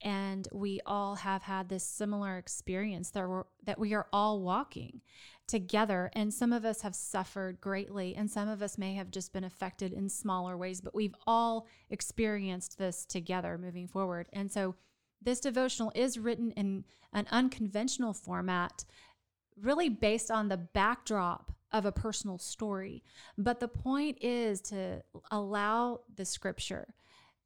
And 0.02 0.48
we 0.52 0.82
all 0.86 1.16
have 1.16 1.44
had 1.44 1.70
this 1.70 1.84
similar 1.84 2.38
experience 2.38 3.12
that, 3.12 3.28
we're, 3.28 3.46
that 3.64 3.80
we 3.80 3.94
are 3.94 4.08
all 4.14 4.42
walking 4.42 5.02
together. 5.48 6.12
And 6.14 6.34
some 6.34 6.54
of 6.54 6.66
us 6.66 6.82
have 6.82 6.96
suffered 6.96 7.62
greatly, 7.62 8.16
and 8.16 8.30
some 8.30 8.48
of 8.48 8.62
us 8.62 8.78
may 8.78 8.94
have 8.96 9.12
just 9.12 9.34
been 9.34 9.44
affected 9.44 9.94
in 9.94 10.10
smaller 10.10 10.58
ways, 10.58 10.82
but 10.82 10.96
we've 10.96 11.16
all 11.26 11.68
experienced 11.90 12.78
this 12.78 13.06
together 13.06 13.58
moving 13.58 13.88
forward. 13.88 14.28
And 14.34 14.52
so 14.52 14.76
this 15.22 15.40
devotional 15.40 15.92
is 15.96 16.20
written 16.20 16.52
in 16.52 16.84
an 17.14 17.28
unconventional 17.32 18.14
format, 18.14 18.86
really 19.60 19.90
based 19.90 20.30
on 20.30 20.50
the 20.50 20.58
backdrop 20.58 21.52
of 21.72 21.86
a 21.86 21.92
personal 21.92 22.38
story. 22.38 23.04
But 23.38 23.60
the 23.60 23.68
point 23.68 24.18
is 24.22 24.62
to 24.62 25.02
allow 25.32 26.02
the 26.16 26.26
scripture 26.26 26.94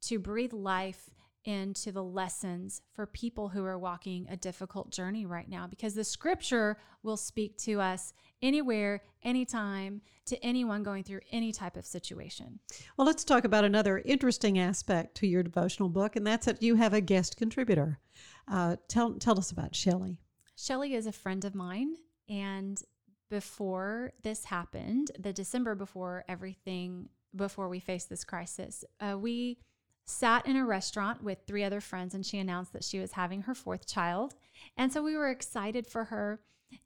to 0.02 0.18
breathe 0.18 0.52
life 0.52 1.10
into 1.44 1.90
the 1.90 2.02
lessons 2.02 2.82
for 2.92 3.06
people 3.06 3.48
who 3.48 3.64
are 3.64 3.78
walking 3.78 4.26
a 4.28 4.36
difficult 4.36 4.90
journey 4.90 5.24
right 5.24 5.48
now 5.48 5.66
because 5.66 5.94
the 5.94 6.04
scripture 6.04 6.76
will 7.02 7.16
speak 7.16 7.56
to 7.58 7.80
us 7.80 8.12
anywhere, 8.42 9.02
anytime, 9.22 10.02
to 10.26 10.42
anyone 10.44 10.82
going 10.82 11.02
through 11.02 11.20
any 11.32 11.52
type 11.52 11.76
of 11.76 11.86
situation. 11.86 12.58
Well, 12.96 13.06
let's 13.06 13.24
talk 13.24 13.44
about 13.44 13.64
another 13.64 14.02
interesting 14.04 14.58
aspect 14.58 15.14
to 15.16 15.26
your 15.26 15.42
devotional 15.42 15.88
book, 15.88 16.16
and 16.16 16.26
that's 16.26 16.46
that 16.46 16.62
you 16.62 16.76
have 16.76 16.92
a 16.92 17.00
guest 17.00 17.36
contributor. 17.36 17.98
Uh, 18.46 18.76
tell, 18.88 19.14
tell 19.14 19.38
us 19.38 19.50
about 19.50 19.74
Shelly. 19.74 20.18
Shelly 20.56 20.94
is 20.94 21.06
a 21.06 21.12
friend 21.12 21.44
of 21.44 21.54
mine, 21.54 21.94
and 22.28 22.82
before 23.30 24.12
this 24.22 24.44
happened, 24.44 25.10
the 25.18 25.32
December 25.32 25.74
before 25.74 26.24
everything, 26.28 27.08
before 27.34 27.68
we 27.68 27.80
faced 27.80 28.10
this 28.10 28.24
crisis, 28.24 28.84
uh, 29.00 29.16
we 29.18 29.58
sat 30.10 30.46
in 30.46 30.56
a 30.56 30.64
restaurant 30.64 31.22
with 31.22 31.38
three 31.46 31.64
other 31.64 31.80
friends 31.80 32.14
and 32.14 32.24
she 32.24 32.38
announced 32.38 32.72
that 32.72 32.84
she 32.84 32.98
was 32.98 33.12
having 33.12 33.42
her 33.42 33.54
fourth 33.54 33.86
child. 33.86 34.34
And 34.76 34.92
so 34.92 35.02
we 35.02 35.16
were 35.16 35.30
excited 35.30 35.86
for 35.86 36.04
her. 36.04 36.40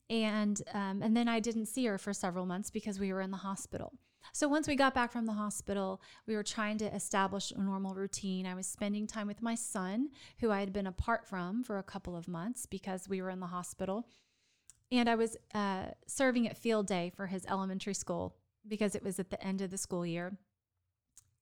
And 0.08 0.60
um, 0.72 1.02
and 1.02 1.16
then 1.16 1.28
I 1.28 1.40
didn't 1.40 1.66
see 1.66 1.84
her 1.86 1.98
for 1.98 2.12
several 2.12 2.46
months 2.46 2.70
because 2.70 2.98
we 2.98 3.12
were 3.12 3.20
in 3.20 3.30
the 3.30 3.38
hospital. 3.38 3.92
So 4.32 4.48
once 4.48 4.66
we 4.66 4.76
got 4.76 4.94
back 4.94 5.12
from 5.12 5.26
the 5.26 5.32
hospital, 5.32 6.00
we 6.26 6.34
were 6.34 6.42
trying 6.42 6.78
to 6.78 6.94
establish 6.94 7.50
a 7.50 7.60
normal 7.60 7.94
routine. 7.94 8.46
I 8.46 8.54
was 8.54 8.66
spending 8.66 9.06
time 9.06 9.26
with 9.26 9.42
my 9.42 9.54
son, 9.54 10.08
who 10.40 10.50
I 10.50 10.60
had 10.60 10.72
been 10.72 10.86
apart 10.86 11.26
from 11.26 11.62
for 11.62 11.78
a 11.78 11.82
couple 11.82 12.16
of 12.16 12.26
months 12.26 12.66
because 12.66 13.08
we 13.08 13.20
were 13.20 13.30
in 13.30 13.40
the 13.40 13.46
hospital. 13.46 14.08
And 14.90 15.08
I 15.08 15.14
was 15.14 15.36
uh, 15.54 15.86
serving 16.06 16.48
at 16.48 16.56
field 16.56 16.86
day 16.86 17.12
for 17.14 17.26
his 17.26 17.44
elementary 17.46 17.94
school 17.94 18.36
because 18.66 18.94
it 18.94 19.02
was 19.02 19.18
at 19.18 19.30
the 19.30 19.42
end 19.44 19.60
of 19.60 19.70
the 19.70 19.78
school 19.78 20.06
year. 20.06 20.38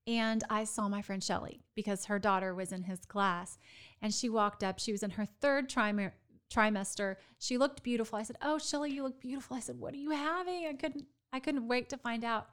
And 0.07 0.43
I 0.51 0.65
saw 0.65 0.89
my 0.89 1.03
friend 1.03 1.23
Shelly 1.23 1.63
because 1.75 2.07
her 2.07 2.19
daughter 2.19 2.55
was 2.55 2.73
in 2.73 2.85
his 2.85 3.05
class. 3.05 3.59
And 4.01 4.13
she 4.13 4.29
walked 4.29 4.65
up. 4.65 4.79
She 4.79 4.93
was 4.93 5.03
in 5.03 5.11
her 5.11 5.27
third 5.27 5.69
trim- 5.69 6.11
trimester. 6.53 7.17
She 7.39 7.57
looked 7.57 7.83
beautiful. 7.83 8.19
I 8.19 8.25
said, 8.25 8.37
"Oh, 8.43 8.59
Shelly, 8.59 8.91
you 8.93 9.03
look 9.03 9.21
beautiful." 9.21 9.57
I 9.57 9.61
said, 9.61 9.79
"What 9.79 9.95
are 9.95 9.99
you 9.99 10.11
having?" 10.11 10.67
I 10.67 10.75
couldn't 10.75 11.07
I 11.33 11.41
couldn't 11.41 11.69
wait 11.69 11.89
to 11.91 11.97
find 11.97 12.25
out. 12.25 12.51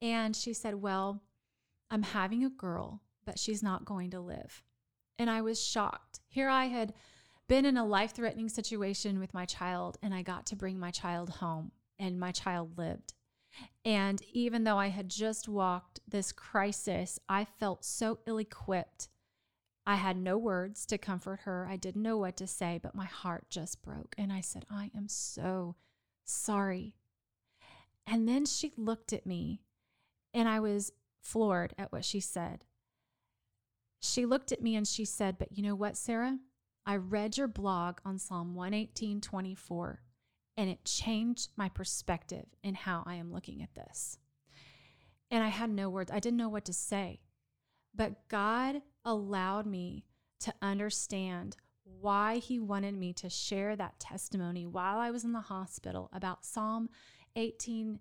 And 0.00 0.34
she 0.34 0.52
said, 0.52 0.76
"Well, 0.76 1.22
I'm 1.90 2.04
having 2.04 2.44
a 2.44 2.50
girl, 2.50 3.02
but 3.24 3.38
she's 3.38 3.62
not 3.62 3.84
going 3.84 4.10
to 4.10 4.20
live." 4.20 4.62
And 5.18 5.28
I 5.28 5.42
was 5.42 5.62
shocked. 5.62 6.20
Here 6.28 6.48
I 6.48 6.66
had 6.66 6.94
been 7.48 7.64
in 7.64 7.76
a 7.76 7.84
life-threatening 7.84 8.48
situation 8.48 9.18
with 9.18 9.34
my 9.34 9.46
child 9.46 9.98
and 10.02 10.14
I 10.14 10.22
got 10.22 10.46
to 10.46 10.56
bring 10.56 10.78
my 10.78 10.90
child 10.90 11.30
home 11.30 11.72
and 11.98 12.20
my 12.20 12.30
child 12.30 12.76
lived. 12.78 13.14
And 13.88 14.20
even 14.34 14.64
though 14.64 14.76
I 14.76 14.88
had 14.88 15.08
just 15.08 15.48
walked 15.48 16.00
this 16.06 16.30
crisis, 16.30 17.18
I 17.26 17.46
felt 17.46 17.86
so 17.86 18.18
ill 18.26 18.36
equipped. 18.36 19.08
I 19.86 19.94
had 19.94 20.18
no 20.18 20.36
words 20.36 20.84
to 20.86 20.98
comfort 20.98 21.40
her. 21.44 21.66
I 21.66 21.76
didn't 21.76 22.02
know 22.02 22.18
what 22.18 22.36
to 22.36 22.46
say, 22.46 22.78
but 22.82 22.94
my 22.94 23.06
heart 23.06 23.46
just 23.48 23.80
broke. 23.80 24.14
And 24.18 24.30
I 24.30 24.42
said, 24.42 24.66
I 24.70 24.90
am 24.94 25.08
so 25.08 25.76
sorry. 26.22 26.96
And 28.06 28.28
then 28.28 28.44
she 28.44 28.74
looked 28.76 29.14
at 29.14 29.24
me, 29.24 29.62
and 30.34 30.50
I 30.50 30.60
was 30.60 30.92
floored 31.22 31.72
at 31.78 31.90
what 31.90 32.04
she 32.04 32.20
said. 32.20 32.66
She 34.02 34.26
looked 34.26 34.52
at 34.52 34.62
me 34.62 34.76
and 34.76 34.86
she 34.86 35.06
said, 35.06 35.38
But 35.38 35.56
you 35.56 35.62
know 35.62 35.74
what, 35.74 35.96
Sarah? 35.96 36.40
I 36.84 36.96
read 36.96 37.38
your 37.38 37.48
blog 37.48 38.00
on 38.04 38.18
Psalm 38.18 38.54
118 38.54 39.22
24 39.22 40.02
and 40.58 40.68
it 40.68 40.84
changed 40.84 41.50
my 41.56 41.68
perspective 41.68 42.44
in 42.64 42.74
how 42.74 43.04
I 43.06 43.14
am 43.14 43.32
looking 43.32 43.62
at 43.62 43.76
this. 43.76 44.18
And 45.30 45.44
I 45.44 45.48
had 45.48 45.70
no 45.70 45.88
words, 45.88 46.10
I 46.10 46.18
didn't 46.18 46.36
know 46.36 46.48
what 46.48 46.64
to 46.64 46.72
say. 46.72 47.20
But 47.94 48.28
God 48.28 48.82
allowed 49.04 49.66
me 49.66 50.04
to 50.40 50.52
understand 50.60 51.56
why 51.84 52.38
He 52.38 52.58
wanted 52.58 52.96
me 52.96 53.12
to 53.14 53.30
share 53.30 53.76
that 53.76 54.00
testimony 54.00 54.66
while 54.66 54.98
I 54.98 55.12
was 55.12 55.24
in 55.24 55.32
the 55.32 55.40
hospital 55.40 56.10
about 56.12 56.44
Psalm 56.44 56.90
18. 57.36 58.00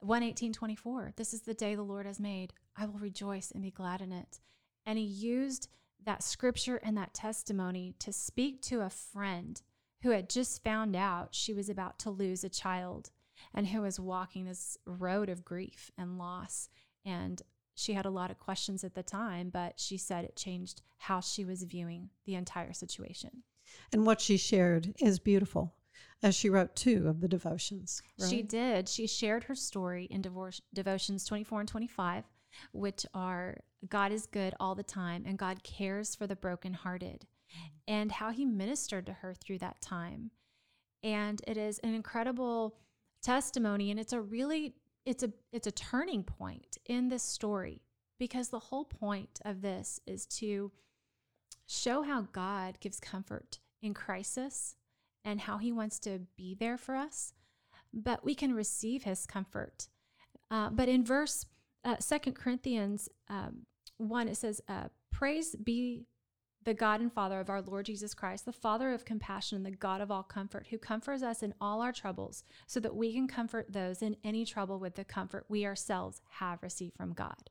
118 0.00 0.52
24 0.52 1.14
this 1.16 1.32
is 1.32 1.40
the 1.40 1.54
day 1.54 1.74
the 1.74 1.82
lord 1.82 2.04
has 2.04 2.20
made 2.20 2.52
i 2.76 2.84
will 2.84 2.98
rejoice 2.98 3.50
and 3.50 3.62
be 3.62 3.70
glad 3.70 4.02
in 4.02 4.12
it 4.12 4.40
and 4.84 4.98
he 4.98 5.04
used 5.04 5.68
that 6.04 6.22
scripture 6.22 6.76
and 6.76 6.98
that 6.98 7.14
testimony 7.14 7.94
to 7.98 8.12
speak 8.12 8.60
to 8.60 8.82
a 8.82 8.90
friend 8.90 9.62
who 10.02 10.10
had 10.10 10.28
just 10.28 10.62
found 10.62 10.94
out 10.94 11.34
she 11.34 11.54
was 11.54 11.68
about 11.68 11.98
to 12.00 12.10
lose 12.10 12.44
a 12.44 12.48
child 12.48 13.10
and 13.54 13.66
who 13.68 13.82
was 13.82 14.00
walking 14.00 14.44
this 14.44 14.76
road 14.86 15.28
of 15.28 15.44
grief 15.44 15.90
and 15.96 16.18
loss. 16.18 16.68
And 17.04 17.40
she 17.74 17.92
had 17.92 18.06
a 18.06 18.10
lot 18.10 18.30
of 18.30 18.38
questions 18.38 18.84
at 18.84 18.94
the 18.94 19.02
time, 19.02 19.50
but 19.50 19.78
she 19.78 19.96
said 19.96 20.24
it 20.24 20.36
changed 20.36 20.82
how 20.98 21.20
she 21.20 21.44
was 21.44 21.62
viewing 21.64 22.10
the 22.24 22.34
entire 22.34 22.72
situation. 22.72 23.42
And 23.92 24.06
what 24.06 24.20
she 24.20 24.36
shared 24.36 24.94
is 25.00 25.18
beautiful, 25.18 25.74
as 26.22 26.34
she 26.34 26.48
wrote 26.48 26.74
two 26.74 27.08
of 27.08 27.20
the 27.20 27.28
devotions. 27.28 28.02
Right? 28.18 28.30
She 28.30 28.42
did. 28.42 28.88
She 28.88 29.06
shared 29.06 29.44
her 29.44 29.54
story 29.54 30.06
in 30.06 30.22
divorce, 30.22 30.60
devotions 30.72 31.24
24 31.24 31.60
and 31.60 31.68
25, 31.68 32.24
which 32.72 33.04
are 33.12 33.58
God 33.88 34.12
is 34.12 34.26
good 34.26 34.54
all 34.58 34.74
the 34.74 34.82
time 34.82 35.24
and 35.26 35.38
God 35.38 35.62
cares 35.62 36.14
for 36.14 36.26
the 36.26 36.36
brokenhearted 36.36 37.26
and 37.88 38.12
how 38.12 38.30
he 38.30 38.44
ministered 38.44 39.06
to 39.06 39.12
her 39.12 39.34
through 39.34 39.58
that 39.58 39.80
time. 39.80 40.30
And 41.02 41.40
it 41.46 41.56
is 41.56 41.78
an 41.80 41.94
incredible 41.94 42.76
testimony 43.26 43.90
and 43.90 43.98
it's 43.98 44.12
a 44.12 44.20
really 44.20 44.72
it's 45.04 45.24
a 45.24 45.32
it's 45.52 45.66
a 45.66 45.72
turning 45.72 46.22
point 46.22 46.78
in 46.86 47.08
this 47.08 47.24
story 47.24 47.82
because 48.20 48.48
the 48.48 48.58
whole 48.58 48.84
point 48.84 49.40
of 49.44 49.62
this 49.62 49.98
is 50.06 50.26
to 50.26 50.70
show 51.66 52.02
how 52.02 52.22
God 52.32 52.78
gives 52.78 53.00
comfort 53.00 53.58
in 53.82 53.94
crisis 53.94 54.76
and 55.24 55.40
how 55.40 55.58
he 55.58 55.72
wants 55.72 55.98
to 56.00 56.20
be 56.36 56.54
there 56.54 56.78
for 56.78 56.94
us 56.94 57.32
but 57.92 58.24
we 58.24 58.34
can 58.34 58.54
receive 58.54 59.02
his 59.02 59.26
comfort 59.26 59.88
uh, 60.52 60.70
but 60.70 60.88
in 60.88 61.04
verse 61.04 61.46
uh, 61.84 61.96
2 61.96 62.30
corinthians 62.32 63.08
um, 63.28 63.66
1 63.98 64.28
it 64.28 64.36
says 64.36 64.60
uh, 64.68 64.84
praise 65.10 65.56
be 65.56 66.04
the 66.66 66.74
God 66.74 67.00
and 67.00 67.12
Father 67.12 67.38
of 67.38 67.48
our 67.48 67.62
Lord 67.62 67.86
Jesus 67.86 68.12
Christ, 68.12 68.44
the 68.44 68.52
Father 68.52 68.92
of 68.92 69.04
compassion 69.04 69.54
and 69.54 69.64
the 69.64 69.70
God 69.70 70.00
of 70.00 70.10
all 70.10 70.24
comfort, 70.24 70.66
who 70.68 70.78
comforts 70.78 71.22
us 71.22 71.40
in 71.40 71.54
all 71.60 71.80
our 71.80 71.92
troubles, 71.92 72.42
so 72.66 72.80
that 72.80 72.96
we 72.96 73.12
can 73.14 73.28
comfort 73.28 73.72
those 73.72 74.02
in 74.02 74.16
any 74.24 74.44
trouble 74.44 74.80
with 74.80 74.96
the 74.96 75.04
comfort 75.04 75.46
we 75.48 75.64
ourselves 75.64 76.20
have 76.28 76.64
received 76.64 76.96
from 76.96 77.12
God. 77.12 77.50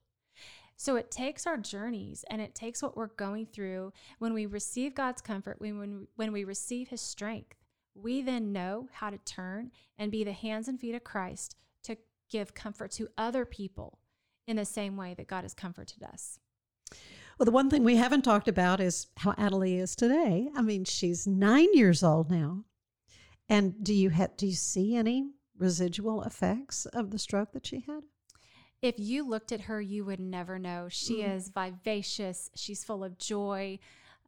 So 0.75 0.97
it 0.97 1.11
takes 1.11 1.47
our 1.47 1.55
journeys 1.55 2.25
and 2.29 2.41
it 2.41 2.53
takes 2.53 2.83
what 2.83 2.97
we're 2.97 3.07
going 3.07 3.45
through 3.45 3.93
when 4.19 4.33
we 4.33 4.45
receive 4.45 4.93
God's 4.93 5.21
comfort, 5.21 5.61
when, 5.61 5.79
when, 5.79 6.07
when 6.17 6.33
we 6.33 6.43
receive 6.43 6.89
his 6.89 6.99
strength, 6.99 7.55
we 7.95 8.21
then 8.21 8.51
know 8.51 8.89
how 8.91 9.09
to 9.09 9.17
turn 9.19 9.71
and 9.97 10.11
be 10.11 10.25
the 10.25 10.33
hands 10.33 10.67
and 10.67 10.77
feet 10.77 10.93
of 10.93 11.05
Christ 11.05 11.55
to 11.83 11.95
give 12.29 12.53
comfort 12.53 12.91
to 12.91 13.07
other 13.17 13.45
people 13.45 13.99
in 14.45 14.57
the 14.57 14.65
same 14.65 14.97
way 14.97 15.13
that 15.13 15.27
God 15.27 15.45
has 15.45 15.53
comforted 15.53 16.03
us. 16.03 16.39
Well, 17.37 17.45
the 17.45 17.51
one 17.51 17.69
thing 17.69 17.83
we 17.83 17.97
haven't 17.97 18.21
talked 18.21 18.47
about 18.47 18.79
is 18.79 19.07
how 19.17 19.33
Adelie 19.33 19.79
is 19.79 19.95
today. 19.95 20.49
I 20.55 20.61
mean, 20.61 20.85
she's 20.85 21.27
nine 21.27 21.67
years 21.73 22.01
old 22.01 22.31
now. 22.31 22.63
And 23.49 23.83
do 23.83 23.93
you 23.93 24.09
have 24.09 24.37
do 24.37 24.47
you 24.47 24.53
see 24.53 24.95
any 24.95 25.31
residual 25.57 26.23
effects 26.23 26.85
of 26.87 27.11
the 27.11 27.19
stroke 27.19 27.51
that 27.51 27.65
she 27.65 27.81
had? 27.81 28.03
If 28.81 28.95
you 28.97 29.27
looked 29.27 29.51
at 29.51 29.61
her, 29.61 29.81
you 29.81 30.05
would 30.05 30.19
never 30.19 30.59
know. 30.59 30.87
She 30.89 31.17
mm. 31.17 31.35
is 31.35 31.49
vivacious. 31.49 32.49
She's 32.55 32.83
full 32.83 33.03
of 33.03 33.17
joy. 33.17 33.79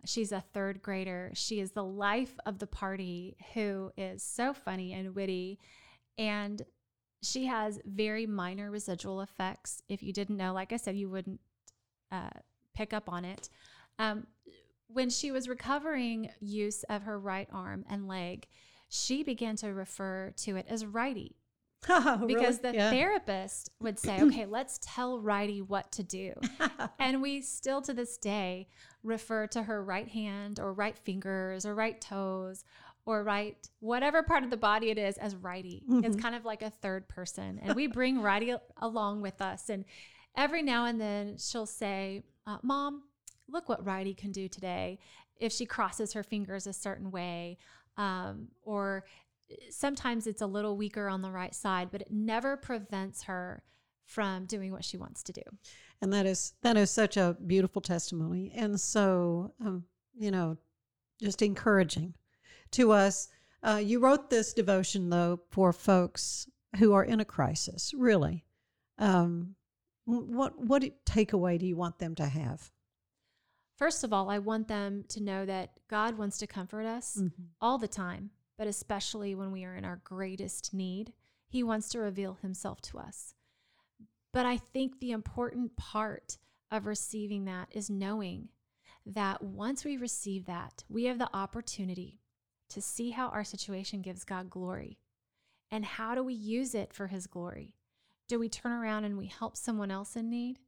She's 0.05 0.31
a 0.31 0.43
third 0.53 0.81
grader. 0.81 1.31
She 1.33 1.59
is 1.59 1.71
the 1.71 1.83
life 1.83 2.37
of 2.45 2.59
the 2.59 2.67
party 2.67 3.37
who 3.53 3.91
is 3.97 4.23
so 4.23 4.53
funny 4.53 4.93
and 4.93 5.15
witty. 5.15 5.59
And 6.17 6.61
she 7.21 7.45
has 7.45 7.79
very 7.85 8.25
minor 8.25 8.69
residual 8.69 9.21
effects. 9.21 9.81
If 9.89 10.03
you 10.03 10.13
didn't 10.13 10.37
know, 10.37 10.53
like 10.53 10.71
I 10.71 10.77
said, 10.77 10.95
you 10.95 11.09
wouldn't 11.09 11.39
uh, 12.11 12.29
pick 12.77 12.93
up 12.93 13.09
on 13.11 13.25
it. 13.25 13.49
Um, 13.97 14.27
when 14.87 15.09
she 15.09 15.31
was 15.31 15.49
recovering 15.49 16.29
use 16.39 16.83
of 16.83 17.03
her 17.03 17.19
right 17.19 17.49
arm 17.51 17.83
and 17.89 18.07
leg, 18.07 18.47
she 18.87 19.23
began 19.23 19.55
to 19.57 19.73
refer 19.73 20.31
to 20.37 20.55
it 20.55 20.67
as 20.69 20.85
righty. 20.85 21.35
Oh, 21.89 22.25
because 22.27 22.57
really? 22.63 22.71
the 22.71 22.77
yeah. 22.77 22.89
therapist 22.89 23.69
would 23.79 23.99
say, 23.99 24.19
okay, 24.21 24.45
let's 24.45 24.79
tell 24.81 25.19
Righty 25.19 25.61
what 25.61 25.91
to 25.93 26.03
do. 26.03 26.33
and 26.99 27.21
we 27.21 27.41
still 27.41 27.81
to 27.83 27.93
this 27.93 28.17
day 28.17 28.67
refer 29.03 29.45
to 29.47 29.63
her 29.63 29.83
right 29.83 30.07
hand 30.07 30.59
or 30.59 30.73
right 30.73 30.97
fingers 30.97 31.65
or 31.65 31.75
right 31.75 32.01
toes 32.01 32.65
or 33.05 33.23
right, 33.23 33.55
whatever 33.79 34.23
part 34.23 34.43
of 34.43 34.49
the 34.49 34.57
body 34.57 34.89
it 34.89 34.97
is, 34.97 35.17
as 35.17 35.35
Righty. 35.35 35.83
Mm-hmm. 35.87 36.03
It's 36.03 36.17
kind 36.17 36.35
of 36.35 36.43
like 36.43 36.61
a 36.61 36.71
third 36.71 37.07
person. 37.07 37.59
And 37.61 37.75
we 37.75 37.87
bring 37.87 38.21
Righty 38.21 38.55
along 38.81 39.21
with 39.21 39.39
us. 39.39 39.69
And 39.69 39.85
every 40.35 40.63
now 40.63 40.85
and 40.85 40.99
then 40.99 41.37
she'll 41.37 41.67
say, 41.67 42.23
uh, 42.47 42.57
Mom, 42.63 43.03
look 43.47 43.69
what 43.69 43.85
Righty 43.85 44.13
can 44.13 44.31
do 44.31 44.47
today 44.47 44.97
if 45.39 45.51
she 45.51 45.65
crosses 45.65 46.13
her 46.13 46.23
fingers 46.23 46.65
a 46.65 46.73
certain 46.73 47.11
way. 47.11 47.57
Um, 47.97 48.47
or 48.63 49.05
sometimes 49.69 50.27
it's 50.27 50.41
a 50.41 50.47
little 50.47 50.77
weaker 50.77 51.07
on 51.07 51.21
the 51.21 51.31
right 51.31 51.53
side, 51.53 51.89
but 51.91 52.01
it 52.01 52.11
never 52.11 52.57
prevents 52.57 53.23
her 53.23 53.63
from 54.05 54.45
doing 54.45 54.71
what 54.71 54.85
she 54.85 54.97
wants 54.97 55.21
to 55.23 55.33
do. 55.33 55.41
And 56.01 56.13
that 56.13 56.25
is 56.25 56.53
that 56.61 56.77
is 56.77 56.91
such 56.91 57.17
a 57.17 57.35
beautiful 57.45 57.81
testimony, 57.81 58.51
and 58.55 58.79
so 58.79 59.53
um, 59.59 59.83
you 60.17 60.31
know, 60.31 60.57
just 61.21 61.41
encouraging 61.41 62.13
to 62.71 62.91
us. 62.91 63.29
Uh, 63.63 63.81
you 63.83 63.99
wrote 63.99 64.29
this 64.29 64.53
devotion 64.53 65.09
though 65.09 65.41
for 65.49 65.73
folks 65.73 66.47
who 66.77 66.93
are 66.93 67.03
in 67.03 67.19
a 67.19 67.25
crisis, 67.25 67.93
really. 67.95 68.45
Um, 68.99 69.55
what 70.07 70.59
what 70.59 70.83
takeaway 71.05 71.59
do 71.59 71.65
you 71.65 71.75
want 71.75 71.99
them 71.99 72.15
to 72.15 72.25
have? 72.25 72.71
First 73.77 74.03
of 74.03 74.11
all, 74.11 74.29
I 74.29 74.39
want 74.39 74.67
them 74.67 75.03
to 75.09 75.21
know 75.21 75.45
that 75.45 75.71
God 75.87 76.17
wants 76.17 76.37
to 76.39 76.47
comfort 76.47 76.85
us 76.85 77.17
mm-hmm. 77.17 77.43
all 77.61 77.77
the 77.77 77.87
time, 77.87 78.31
but 78.57 78.67
especially 78.67 79.35
when 79.35 79.51
we 79.51 79.65
are 79.65 79.75
in 79.75 79.85
our 79.85 80.01
greatest 80.03 80.73
need. 80.73 81.13
He 81.49 81.63
wants 81.63 81.89
to 81.89 81.99
reveal 81.99 82.37
himself 82.41 82.81
to 82.81 82.97
us. 82.97 83.35
But 84.33 84.45
I 84.45 84.57
think 84.57 84.99
the 84.99 85.11
important 85.11 85.77
part 85.77 86.37
of 86.71 86.85
receiving 86.85 87.45
that 87.45 87.69
is 87.71 87.89
knowing 87.89 88.49
that 89.05 89.41
once 89.41 89.85
we 89.85 89.95
receive 89.95 90.45
that, 90.45 90.83
we 90.89 91.05
have 91.05 91.19
the 91.19 91.29
opportunity 91.33 92.19
to 92.69 92.81
see 92.81 93.11
how 93.11 93.29
our 93.29 93.45
situation 93.45 94.01
gives 94.01 94.25
God 94.25 94.49
glory. 94.49 94.99
And 95.71 95.85
how 95.85 96.15
do 96.15 96.23
we 96.23 96.33
use 96.33 96.75
it 96.75 96.93
for 96.93 97.07
his 97.07 97.27
glory? 97.27 97.76
Do 98.27 98.39
we 98.39 98.49
turn 98.49 98.71
around 98.71 99.05
and 99.05 99.17
we 99.17 99.27
help 99.27 99.55
someone 99.55 99.91
else 99.91 100.15
in 100.15 100.29
need? 100.29 100.59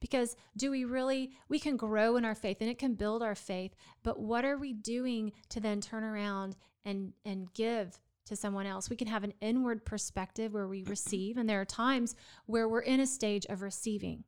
Because 0.00 0.36
do 0.56 0.70
we 0.70 0.84
really, 0.84 1.32
we 1.48 1.58
can 1.58 1.76
grow 1.76 2.16
in 2.16 2.24
our 2.24 2.34
faith 2.34 2.58
and 2.60 2.70
it 2.70 2.78
can 2.78 2.94
build 2.94 3.22
our 3.22 3.34
faith, 3.34 3.74
but 4.02 4.20
what 4.20 4.44
are 4.44 4.56
we 4.56 4.72
doing 4.72 5.32
to 5.48 5.60
then 5.60 5.80
turn 5.80 6.04
around 6.04 6.56
and, 6.84 7.12
and 7.24 7.52
give 7.54 7.98
to 8.26 8.36
someone 8.36 8.66
else? 8.66 8.90
We 8.90 8.96
can 8.96 9.08
have 9.08 9.24
an 9.24 9.34
inward 9.40 9.84
perspective 9.84 10.52
where 10.52 10.68
we 10.68 10.82
receive, 10.86 11.36
and 11.36 11.48
there 11.48 11.60
are 11.60 11.66
times 11.66 12.14
where 12.46 12.68
we're 12.68 12.80
in 12.80 13.00
a 13.00 13.06
stage 13.06 13.46
of 13.46 13.62
receiving. 13.62 14.24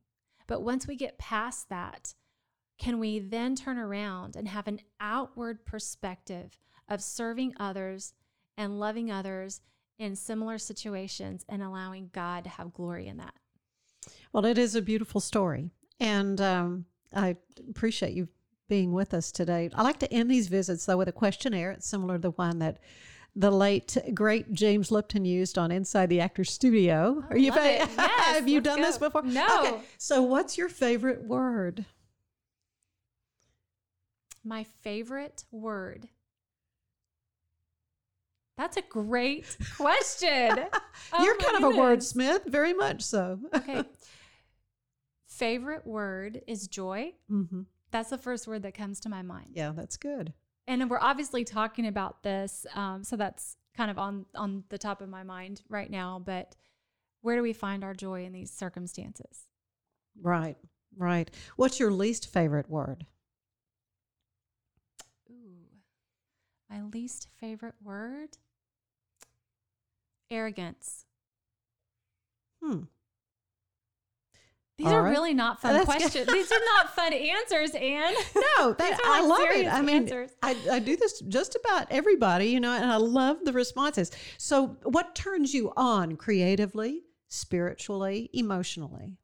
But 0.47 0.63
once 0.63 0.87
we 0.87 0.95
get 0.95 1.17
past 1.17 1.69
that, 1.69 2.13
can 2.77 2.99
we 2.99 3.19
then 3.19 3.55
turn 3.55 3.77
around 3.77 4.35
and 4.35 4.47
have 4.47 4.67
an 4.67 4.81
outward 4.99 5.65
perspective 5.65 6.57
of 6.89 7.01
serving 7.01 7.53
others 7.59 8.13
and 8.57 8.79
loving 8.79 9.11
others 9.11 9.61
in 10.01 10.15
similar 10.15 10.57
situations 10.57 11.45
and 11.47 11.61
allowing 11.61 12.09
God 12.11 12.43
to 12.45 12.49
have 12.49 12.73
glory 12.73 13.07
in 13.07 13.17
that. 13.17 13.35
Well, 14.33 14.45
it 14.45 14.57
is 14.57 14.75
a 14.75 14.81
beautiful 14.81 15.21
story. 15.21 15.69
And 15.99 16.41
um, 16.41 16.85
I 17.13 17.37
appreciate 17.69 18.13
you 18.13 18.27
being 18.67 18.93
with 18.93 19.13
us 19.13 19.31
today. 19.31 19.69
I 19.75 19.83
like 19.83 19.99
to 19.99 20.11
end 20.11 20.31
these 20.31 20.47
visits, 20.47 20.85
though, 20.85 20.97
with 20.97 21.07
a 21.07 21.11
questionnaire. 21.11 21.69
It's 21.71 21.87
similar 21.87 22.15
to 22.15 22.21
the 22.21 22.31
one 22.31 22.57
that 22.59 22.79
the 23.35 23.51
late 23.51 23.95
great 24.15 24.51
James 24.53 24.91
Lipton 24.91 25.23
used 25.23 25.59
on 25.59 25.71
Inside 25.71 26.09
the 26.09 26.19
Actors 26.19 26.51
Studio. 26.51 27.23
Are 27.29 27.37
you 27.37 27.53
yes, 27.55 27.95
have 27.95 28.47
you 28.47 28.59
done 28.59 28.79
go. 28.79 28.83
this 28.83 28.97
before? 28.97 29.21
No. 29.21 29.59
Okay. 29.67 29.81
So, 29.99 30.23
what's 30.23 30.57
your 30.57 30.67
favorite 30.67 31.23
word? 31.23 31.85
My 34.43 34.63
favorite 34.63 35.45
word 35.51 36.09
that's 38.61 38.77
a 38.77 38.81
great 38.83 39.57
question. 39.75 40.59
oh 41.13 41.23
You're 41.23 41.35
kind 41.37 41.63
of 41.63 41.73
a 41.73 41.77
wordsmith, 41.77 42.45
very 42.45 42.73
much 42.73 43.01
so. 43.01 43.39
okay. 43.55 43.83
Favorite 45.27 45.87
word 45.87 46.43
is 46.45 46.67
joy. 46.67 47.13
Mm-hmm. 47.31 47.61
That's 47.89 48.11
the 48.11 48.19
first 48.19 48.47
word 48.47 48.61
that 48.61 48.75
comes 48.75 48.99
to 48.99 49.09
my 49.09 49.23
mind. 49.23 49.53
Yeah, 49.53 49.71
that's 49.75 49.97
good. 49.97 50.33
And 50.67 50.87
we're 50.91 50.99
obviously 50.99 51.43
talking 51.43 51.87
about 51.87 52.21
this, 52.21 52.67
um, 52.75 53.03
so 53.03 53.15
that's 53.15 53.57
kind 53.75 53.89
of 53.89 53.97
on 53.97 54.27
on 54.35 54.63
the 54.69 54.77
top 54.77 55.01
of 55.01 55.09
my 55.09 55.23
mind 55.23 55.63
right 55.67 55.89
now. 55.89 56.21
But 56.23 56.55
where 57.21 57.35
do 57.35 57.41
we 57.41 57.53
find 57.53 57.83
our 57.83 57.95
joy 57.95 58.25
in 58.25 58.31
these 58.31 58.51
circumstances? 58.51 59.47
Right, 60.21 60.57
right. 60.95 61.31
What's 61.55 61.79
your 61.79 61.91
least 61.91 62.31
favorite 62.31 62.69
word? 62.69 63.07
Ooh, 65.31 65.65
my 66.69 66.83
least 66.83 67.27
favorite 67.39 67.75
word 67.83 68.37
arrogance. 70.31 71.05
Hmm. 72.63 72.83
These 74.81 74.87
All 74.87 74.95
are 74.95 75.03
right. 75.03 75.11
really 75.11 75.35
not 75.35 75.61
fun 75.61 75.85
questions. 75.85 76.27
These 76.31 76.51
are 76.51 76.59
not 76.77 76.95
fun 76.95 77.13
answers, 77.13 77.75
Anne. 77.75 78.15
No, 78.57 78.73
that, 78.79 78.99
I 79.05 79.21
love 79.21 79.47
it. 79.51 79.67
I 79.67 79.81
mean, 79.81 80.11
I, 80.41 80.55
I 80.71 80.79
do 80.79 80.95
this 80.95 81.19
just 81.21 81.55
about 81.55 81.85
everybody, 81.91 82.47
you 82.47 82.59
know, 82.59 82.73
and 82.73 82.91
I 82.91 82.95
love 82.95 83.37
the 83.43 83.53
responses. 83.53 84.09
So, 84.39 84.77
what 84.83 85.13
turns 85.13 85.53
you 85.53 85.71
on 85.77 86.15
creatively, 86.15 87.03
spiritually, 87.27 88.31
emotionally? 88.33 89.17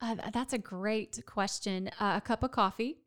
Uh, 0.00 0.16
that's 0.32 0.54
a 0.54 0.58
great 0.58 1.22
question. 1.24 1.88
Uh, 2.00 2.14
a 2.16 2.20
cup 2.20 2.42
of 2.42 2.50
coffee. 2.50 2.98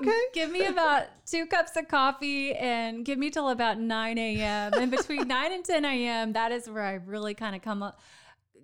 Okay. 0.00 0.20
Give 0.32 0.50
me 0.50 0.66
about 0.66 1.04
two 1.26 1.46
cups 1.46 1.76
of 1.76 1.88
coffee 1.88 2.54
and 2.54 3.04
give 3.04 3.18
me 3.18 3.30
till 3.30 3.50
about 3.50 3.78
9 3.78 4.18
a.m. 4.18 4.72
And 4.74 4.90
between 4.90 5.28
9 5.28 5.52
and 5.52 5.64
10 5.64 5.84
a.m., 5.84 6.32
that 6.32 6.52
is 6.52 6.68
where 6.68 6.82
I 6.82 6.94
really 6.94 7.34
kind 7.34 7.54
of 7.54 7.62
come 7.62 7.82
up 7.82 8.00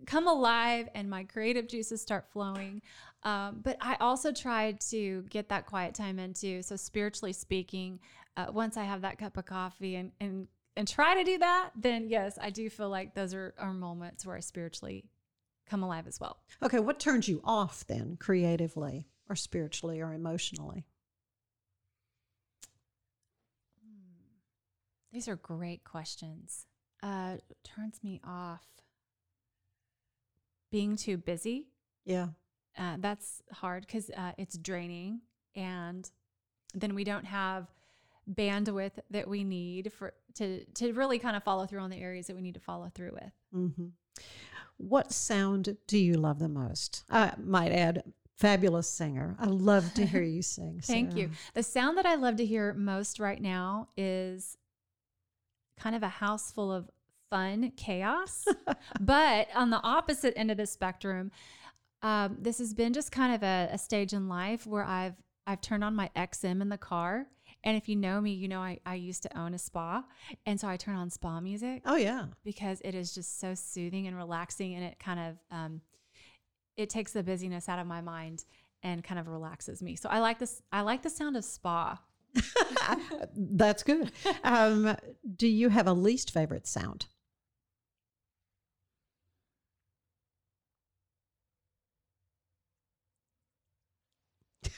come 0.07 0.27
alive 0.27 0.89
and 0.95 1.11
my 1.11 1.25
creative 1.25 1.69
juices 1.69 2.01
start 2.01 2.27
flowing. 2.33 2.81
Um, 3.25 3.61
but 3.63 3.77
I 3.81 3.97
also 4.01 4.33
try 4.33 4.73
to 4.91 5.23
get 5.29 5.49
that 5.51 5.67
quiet 5.67 5.95
time 5.95 6.19
into. 6.19 6.63
So 6.63 6.77
spiritually 6.77 7.33
speaking, 7.33 7.99
uh, 8.37 8.47
once 8.51 8.77
I 8.77 8.85
have 8.85 9.03
that 9.03 9.19
cup 9.19 9.37
of 9.37 9.45
coffee 9.45 9.97
and, 9.97 10.13
and 10.21 10.49
and 10.77 10.87
try 10.87 11.17
to 11.17 11.25
do 11.25 11.39
that, 11.39 11.71
then 11.75 12.09
yes, 12.09 12.39
I 12.41 12.51
do 12.51 12.71
feel 12.71 12.89
like 12.89 13.13
those 13.13 13.35
are, 13.35 13.53
are 13.59 13.73
moments 13.73 14.25
where 14.25 14.37
I 14.37 14.41
spiritually 14.41 15.07
come 15.69 15.83
alive 15.83 16.07
as 16.07 16.21
well. 16.21 16.39
Okay, 16.63 16.79
what 16.79 17.01
turns 17.01 17.29
you 17.29 17.41
off 17.43 17.85
then, 17.89 18.17
creatively 18.21 19.09
or 19.29 19.35
spiritually 19.35 20.01
or 20.01 20.13
emotionally? 20.13 20.87
These 25.13 25.29
are 25.29 25.37
great 25.37 25.85
questions. 25.85 26.67
Uh, 27.03 27.37
turns 27.65 28.01
me 28.03 28.21
off 28.25 28.65
being 30.71 30.97
too 30.97 31.17
busy. 31.17 31.69
Yeah. 32.05 32.29
Uh, 32.77 32.97
that's 32.99 33.43
hard 33.53 33.87
because 33.87 34.11
uh, 34.11 34.33
it's 34.39 34.57
draining, 34.57 35.21
and 35.57 36.09
then 36.75 36.95
we 36.95 37.05
don't 37.05 37.25
have 37.25 37.67
bandwidth 38.33 38.93
that 39.11 39.27
we 39.27 39.43
need 39.43 39.93
for 39.93 40.13
to 40.35 40.65
to 40.65 40.93
really 40.93 41.19
kind 41.19 41.35
of 41.37 41.43
follow 41.43 41.67
through 41.67 41.81
on 41.81 41.91
the 41.91 42.01
areas 42.01 42.27
that 42.27 42.37
we 42.37 42.43
need 42.43 42.55
to 42.55 42.61
follow 42.61 42.91
through 42.95 43.13
with. 43.13 43.33
hmm 43.53 43.87
What 44.77 45.13
sound 45.13 45.77
do 45.87 45.99
you 45.99 46.15
love 46.15 46.39
the 46.39 46.49
most? 46.49 47.05
I 47.11 47.33
might 47.43 47.73
add, 47.73 48.05
fabulous 48.37 48.89
singer. 48.89 49.37
I 49.41 49.47
love 49.47 49.93
to 49.95 50.07
hear 50.07 50.23
you 50.37 50.43
sing. 50.43 50.81
Thank 50.85 51.17
you. 51.17 51.31
The 51.55 51.63
sound 51.65 51.99
that 51.99 52.07
I 52.07 52.15
love 52.15 52.37
to 52.37 52.47
hear 52.47 52.75
most 52.75 53.19
right 53.19 53.41
now 53.41 53.89
is 53.97 54.57
kind 55.79 55.97
of 55.97 56.03
a 56.03 56.09
house 56.09 56.51
full 56.51 56.73
of 56.73 56.91
fun 57.31 57.73
chaos. 57.77 58.45
but 59.01 59.49
on 59.55 59.71
the 59.71 59.81
opposite 59.83 60.35
end 60.37 60.51
of 60.51 60.57
the 60.57 60.67
spectrum, 60.67 61.31
um, 62.03 62.37
this 62.41 62.59
has 62.59 62.75
been 62.75 62.93
just 62.93 63.11
kind 63.13 63.35
of 63.35 63.43
a, 63.43 63.69
a 63.73 63.79
stage 63.79 64.13
in 64.13 64.29
life 64.29 64.67
where 64.67 64.85
I've 64.85 65.15
I've 65.47 65.61
turned 65.63 65.83
on 65.83 65.95
my 65.97 66.11
XM 66.15 66.61
in 66.61 66.69
the 66.69 66.77
car. 66.79 67.27
And 67.65 67.77
if 67.77 67.89
you 67.89 67.97
know 67.97 68.21
me, 68.21 68.33
you 68.33 68.49
know 68.49 68.61
I, 68.61 68.79
I 68.85 68.95
used 68.95 69.23
to 69.23 69.39
own 69.39 69.55
a 69.55 69.59
spa. 69.59 70.05
And 70.47 70.61
so 70.61 70.69
I 70.69 70.77
turn 70.77 70.95
on 70.95 71.11
spa 71.11 71.41
music 71.41 71.83
Oh 71.87 71.97
yeah. 71.97 72.27
because 72.45 72.81
it 72.85 72.95
is 72.95 73.15
just 73.15 73.41
so 73.41 73.55
soothing 73.55 74.07
and 74.07 74.17
relaxing 74.17 74.75
and 74.75 74.85
it 74.85 74.99
kind 74.99 75.19
of 75.19 75.39
um, 75.51 75.81
it 76.77 76.91
takes 76.91 77.13
the 77.13 77.23
busyness 77.23 77.69
out 77.69 77.79
of 77.79 77.87
my 77.87 78.01
mind 78.01 78.45
and 78.83 79.03
kind 79.03 79.19
of 79.19 79.27
relaxes 79.27 79.83
me. 79.83 79.97
So 79.97 80.09
I 80.09 80.21
like 80.21 80.39
this 80.39 80.63
I 80.71 80.83
like 80.83 81.03
the 81.03 81.11
sound 81.11 81.37
of 81.37 81.45
spa. 81.45 81.99
That's 83.35 83.83
good. 83.83 84.13
Um, 84.45 84.97
do 85.39 85.47
you 85.47 85.69
have 85.69 85.87
a 85.87 85.93
least 85.93 86.33
favorite 86.33 86.67
sound? 86.67 87.07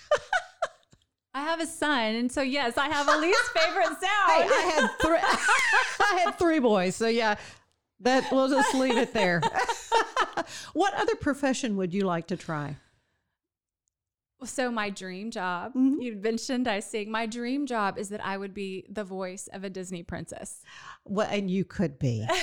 I 1.34 1.40
have 1.42 1.60
a 1.60 1.66
son, 1.66 2.14
and 2.14 2.30
so 2.30 2.42
yes, 2.42 2.76
I 2.76 2.88
have 2.88 3.08
a 3.08 3.16
least 3.20 3.42
favorite 3.56 3.86
sound. 3.86 4.00
Hey, 4.02 4.48
I 4.50 4.72
had 4.74 4.90
three. 5.00 5.18
I 6.06 6.20
had 6.24 6.38
three 6.38 6.58
boys, 6.58 6.94
so 6.94 7.08
yeah, 7.08 7.36
that 8.00 8.30
we'll 8.30 8.48
just 8.48 8.74
leave 8.74 8.98
it 8.98 9.14
there. 9.14 9.40
what 10.74 10.92
other 10.94 11.14
profession 11.16 11.76
would 11.76 11.94
you 11.94 12.02
like 12.04 12.26
to 12.28 12.36
try? 12.36 12.76
So 14.44 14.70
my 14.70 14.88
dream 14.90 15.30
job, 15.30 15.74
Mhm. 15.74 16.02
you 16.02 16.16
mentioned 16.16 16.66
I 16.66 16.80
sing. 16.80 17.10
My 17.10 17.26
dream 17.26 17.66
job 17.66 17.98
is 17.98 18.08
that 18.08 18.24
I 18.24 18.36
would 18.38 18.54
be 18.54 18.86
the 18.88 19.04
voice 19.04 19.48
of 19.52 19.64
a 19.64 19.70
Disney 19.70 20.02
princess. 20.02 20.62
Well, 21.04 21.28
and 21.30 21.50
you 21.50 21.64
could 21.64 21.98
be. 21.98 22.26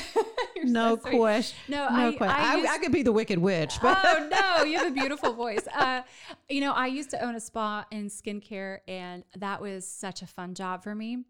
No 0.64 0.98
so 0.98 1.12
question. 1.12 1.56
No, 1.68 1.88
no 1.90 2.08
I- 2.10 2.16
question. 2.16 2.36
I 2.36 2.54
I, 2.54 2.56
used- 2.56 2.70
I 2.72 2.78
could 2.80 2.92
be 2.92 3.04
the 3.04 3.12
Wicked 3.12 3.38
Witch, 3.38 3.76
but 3.80 3.96
oh 4.04 4.28
no, 4.58 4.64
you 4.64 4.80
have 4.80 4.88
a 4.88 4.92
beautiful 4.92 5.32
voice. 5.34 5.68
Uh, 5.74 6.02
you 6.50 6.62
know, 6.62 6.74
I 6.74 6.88
used 6.88 7.12
to 7.12 7.24
own 7.24 7.36
a 7.36 7.40
spa 7.40 7.86
in 7.92 8.08
skincare, 8.10 8.80
and 8.88 9.24
that 9.38 9.62
was 9.62 9.88
such 9.88 10.24
a 10.24 10.28
fun 10.28 10.56
job 10.56 10.82
for 10.84 10.96
me. 10.96 11.26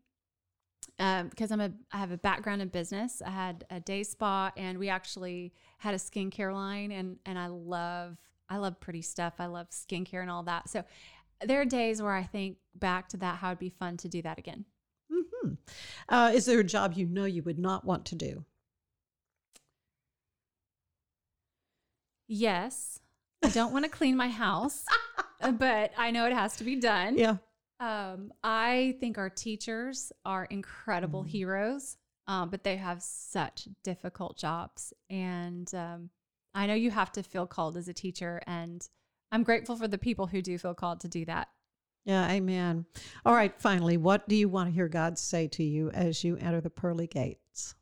Um, 0.97 1.27
because 1.27 1.51
I'm 1.51 1.59
a, 1.59 1.71
I 1.91 1.97
have 1.97 2.11
a 2.11 2.17
background 2.17 2.61
in 2.61 2.69
business. 2.69 3.21
I 3.23 3.29
had 3.31 3.65
a 3.69 3.81
day 3.81 4.03
spa, 4.03 4.51
and 4.55 4.77
we 4.79 4.87
actually 4.87 5.53
had 5.79 5.93
a 5.93 5.97
skincare 5.97 6.53
line, 6.53 6.93
and 6.93 7.19
and 7.25 7.37
I 7.37 7.47
love, 7.47 8.17
I 8.49 8.57
love 8.57 8.79
pretty 8.79 9.01
stuff. 9.01 9.33
I 9.39 9.45
love 9.47 9.69
skincare 9.69 10.21
and 10.21 10.31
all 10.31 10.43
that. 10.43 10.69
So 10.69 10.83
there 11.45 11.61
are 11.61 11.65
days 11.65 12.01
where 12.01 12.13
I 12.13 12.23
think 12.23 12.57
back 12.75 13.09
to 13.09 13.17
that, 13.17 13.37
how 13.37 13.49
it'd 13.49 13.59
be 13.59 13.69
fun 13.69 13.97
to 13.97 14.07
do 14.07 14.21
that 14.21 14.37
again. 14.39 14.65
Mm-hmm. 15.11 15.53
uh, 16.09 16.31
is 16.33 16.45
there 16.45 16.59
a 16.59 16.63
job 16.63 16.93
you 16.95 17.05
know 17.05 17.25
you 17.25 17.41
would 17.43 17.59
not 17.59 17.85
want 17.85 18.05
to 18.07 18.15
do? 18.15 18.43
Yes, 22.27 22.99
I 23.43 23.49
don't 23.49 23.71
want 23.71 23.85
to 23.85 23.89
clean 23.91 24.17
my 24.17 24.29
house, 24.29 24.85
but 25.53 25.91
I 25.97 26.11
know 26.11 26.25
it 26.25 26.33
has 26.33 26.57
to 26.57 26.63
be 26.63 26.75
done. 26.75 27.17
Yeah. 27.17 27.37
Um, 27.79 28.33
I 28.43 28.97
think 28.99 29.17
our 29.17 29.29
teachers 29.29 30.11
are 30.25 30.45
incredible 30.45 31.23
Mm. 31.23 31.29
heroes, 31.29 31.97
um, 32.27 32.49
but 32.49 32.63
they 32.63 32.75
have 32.77 33.01
such 33.01 33.67
difficult 33.83 34.37
jobs. 34.37 34.93
And 35.09 35.73
um, 35.75 36.09
I 36.57 36.65
know 36.65 36.73
you 36.73 36.89
have 36.89 37.11
to 37.11 37.21
feel 37.21 37.45
called 37.45 37.77
as 37.77 37.87
a 37.87 37.93
teacher, 37.93 38.41
and 38.47 38.85
I'm 39.31 39.43
grateful 39.43 39.75
for 39.75 39.87
the 39.87 39.99
people 39.99 40.25
who 40.25 40.41
do 40.41 40.57
feel 40.57 40.73
called 40.73 41.01
to 41.01 41.07
do 41.07 41.23
that. 41.25 41.49
Yeah, 42.03 42.27
amen. 42.31 42.87
All 43.23 43.35
right, 43.35 43.53
finally, 43.61 43.95
what 43.95 44.27
do 44.27 44.35
you 44.35 44.49
want 44.49 44.69
to 44.69 44.73
hear 44.73 44.87
God 44.87 45.19
say 45.19 45.47
to 45.49 45.63
you 45.63 45.91
as 45.91 46.23
you 46.23 46.35
enter 46.37 46.59
the 46.59 46.71
pearly 46.71 47.05
gates? 47.05 47.75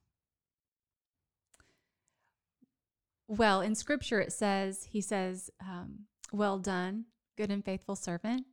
Well, 3.29 3.61
in 3.61 3.75
scripture, 3.75 4.19
it 4.19 4.33
says, 4.33 4.83
He 4.91 4.99
says, 4.99 5.49
um, 5.61 6.07
Well 6.33 6.59
done, 6.59 7.05
good 7.37 7.51
and 7.51 7.63
faithful 7.63 7.95
servant. 7.95 8.45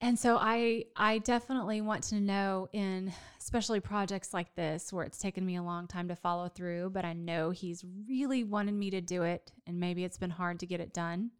And 0.00 0.18
so 0.18 0.36
I 0.38 0.84
I 0.96 1.18
definitely 1.18 1.80
want 1.80 2.02
to 2.04 2.20
know 2.20 2.68
in 2.72 3.12
especially 3.40 3.80
projects 3.80 4.34
like 4.34 4.54
this 4.54 4.92
where 4.92 5.04
it's 5.04 5.18
taken 5.18 5.46
me 5.46 5.56
a 5.56 5.62
long 5.62 5.86
time 5.86 6.08
to 6.08 6.16
follow 6.16 6.48
through, 6.48 6.90
but 6.90 7.04
I 7.04 7.12
know 7.12 7.50
he's 7.50 7.84
really 8.08 8.44
wanted 8.44 8.74
me 8.74 8.90
to 8.90 9.00
do 9.00 9.22
it 9.22 9.52
and 9.66 9.80
maybe 9.80 10.04
it's 10.04 10.18
been 10.18 10.30
hard 10.30 10.60
to 10.60 10.66
get 10.66 10.80
it 10.80 10.92
done. 10.92 11.30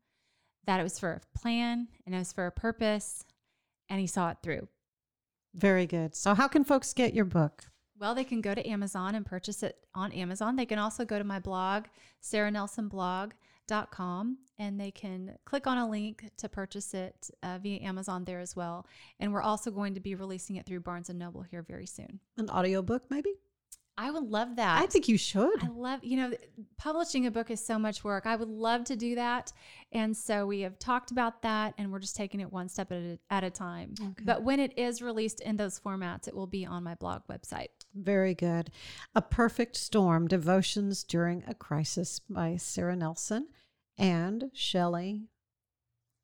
That 0.67 0.81
it 0.81 0.83
was 0.83 0.99
for 0.99 1.13
a 1.13 1.39
plan 1.39 1.89
and 2.07 2.15
it 2.15 2.19
was 2.19 2.33
for 2.33 2.47
a 2.47 2.53
purpose 2.53 3.27
and 3.91 4.01
he 4.01 4.07
saw 4.07 4.31
it 4.31 4.39
through. 4.43 4.69
Very 5.55 5.87
good. 5.87 6.17
So, 6.17 6.35
how 6.35 6.49
can 6.49 6.65
folks 6.65 6.93
get 6.93 7.15
your 7.15 7.25
book? 7.25 7.65
Well, 7.99 8.15
they 8.15 8.25
can 8.25 8.41
go 8.41 8.55
to 8.55 8.69
Amazon 8.69 9.15
and 9.15 9.25
purchase 9.25 9.63
it 9.63 9.79
on 9.95 10.11
Amazon. 10.13 10.57
They 10.57 10.67
can 10.67 10.81
also 10.81 11.05
go 11.05 11.17
to 11.17 11.25
my 11.25 11.39
blog, 11.39 11.85
Sarah 12.21 12.51
Nelson 12.51 12.89
blog, 12.89 13.33
sarah.nelsonblog.com, 13.69 14.39
and 14.59 14.81
they 14.81 14.91
can 14.91 15.37
click 15.45 15.67
on 15.67 15.79
a 15.79 15.89
link 15.89 16.31
to 16.39 16.49
purchase 16.49 16.95
it 16.95 17.31
uh, 17.43 17.59
via 17.63 17.81
Amazon 17.83 18.25
there 18.25 18.41
as 18.41 18.57
well. 18.57 18.87
And 19.21 19.33
we're 19.33 19.43
also 19.43 19.71
going 19.71 19.95
to 19.95 20.01
be 20.01 20.15
releasing 20.15 20.57
it 20.57 20.67
through 20.67 20.81
Barnes 20.81 21.11
and 21.11 21.19
Noble 21.19 21.43
here 21.43 21.63
very 21.63 21.87
soon. 21.87 22.21
An 22.37 22.51
audiobook, 22.51 23.05
maybe? 23.11 23.35
I 23.97 24.11
would 24.11 24.25
love 24.25 24.57
that. 24.57 24.83
I 24.83 24.87
think 24.87 25.07
you 25.07 25.17
should. 25.17 25.63
I 25.63 25.69
love, 25.69 26.03
you 26.03 26.17
know, 26.17 26.33
publishing 26.77 27.27
a 27.27 27.31
book 27.31 27.49
is 27.49 27.65
so 27.65 27.79
much 27.79 28.03
work. 28.03 28.27
I 28.27 28.35
would 28.35 28.49
love 28.49 28.83
to 28.85 28.97
do 28.97 29.15
that. 29.15 29.53
And 29.93 30.17
so 30.17 30.47
we 30.47 30.63
have 30.63 30.81
talked 30.81 31.13
about 31.13 31.43
that 31.43 31.75
and 31.79 31.93
we're 31.93 32.01
just 32.01 32.17
taking 32.17 32.41
it 32.41 32.53
one 32.53 32.69
step 32.69 32.91
at 32.91 32.99
a, 32.99 33.19
at 33.31 33.45
a 33.45 33.51
time. 33.51 33.95
Okay. 34.01 34.25
But 34.25 34.43
when 34.43 34.59
it 34.59 34.77
is 34.77 35.01
released 35.01 35.41
in 35.43 35.57
those 35.57 35.79
formats, 35.79 36.27
it 36.27 36.35
will 36.35 36.49
be 36.49 36.67
on 36.67 36.83
my 36.83 36.97
blog 36.97 37.23
website. 37.31 37.69
Very 37.95 38.35
good. 38.35 38.71
A 39.15 39.23
Perfect 39.23 39.77
Storm 39.77 40.27
Devotions 40.27 41.05
During 41.05 41.45
a 41.47 41.55
Crisis 41.55 42.19
by 42.19 42.57
Sarah 42.57 42.97
Nelson 42.97 43.49
and 43.97 44.51
Shelley 44.53 45.29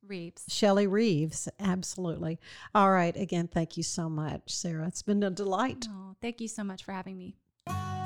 Reeves. 0.07 0.45
Shelley 0.49 0.87
Reeves. 0.87 1.49
Absolutely. 1.61 2.41
All 2.75 2.91
right. 2.91 3.17
Again, 3.17 3.49
thank 3.49 3.77
you 3.77 3.83
so 3.83 4.09
much, 4.09 4.53
Sarah. 4.53 4.87
It's 4.89 5.03
been 5.03 5.23
a 5.23 5.31
delight. 5.31 5.87
Oh, 5.89 6.17
thank 6.21 6.41
you 6.41 6.49
so 6.49 6.65
much 6.65 6.83
for 6.85 6.93
having 6.93 7.17
me. 7.17 7.37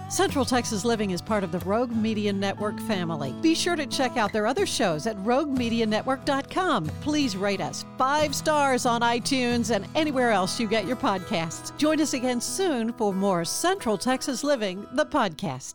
Central 0.09 0.45
Texas 0.45 0.85
Living 0.85 1.11
is 1.11 1.23
part 1.23 1.45
of 1.45 1.53
the 1.53 1.59
Rogue 1.61 1.91
Media 1.91 2.33
Network 2.33 2.79
family. 2.81 3.35
Be 3.41 3.55
sure 3.55 3.77
to 3.77 3.87
check 3.87 4.17
out 4.17 4.33
their 4.33 4.47
other 4.47 4.67
shows 4.67 5.07
at 5.07 5.17
roguemedianetwork.com. 5.19 6.87
Please 7.01 7.37
rate 7.37 7.61
us 7.61 7.85
five 7.97 8.35
stars 8.35 8.87
on 8.87 9.01
iTunes 9.01 9.75
and 9.75 9.87
anywhere 9.95 10.31
else 10.31 10.61
you 10.61 10.69
get 10.69 10.87
your 10.87 10.97
podcasts. 10.97 11.77
Join 11.79 12.01
us 12.01 12.15
again 12.15 12.41
soon 12.41 12.93
for 12.93 13.13
more 13.13 13.45
Central 13.45 13.99
Texas 13.99 14.45
Living, 14.45 14.87
the 14.93 15.07
podcast. 15.07 15.75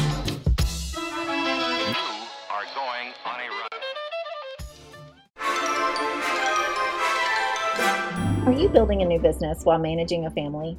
Are. 1.27 2.65
Are 8.45 8.51
you 8.51 8.69
building 8.69 9.01
a 9.01 9.05
new 9.05 9.19
business 9.19 9.63
while 9.63 9.77
managing 9.77 10.25
a 10.25 10.31
family? 10.31 10.77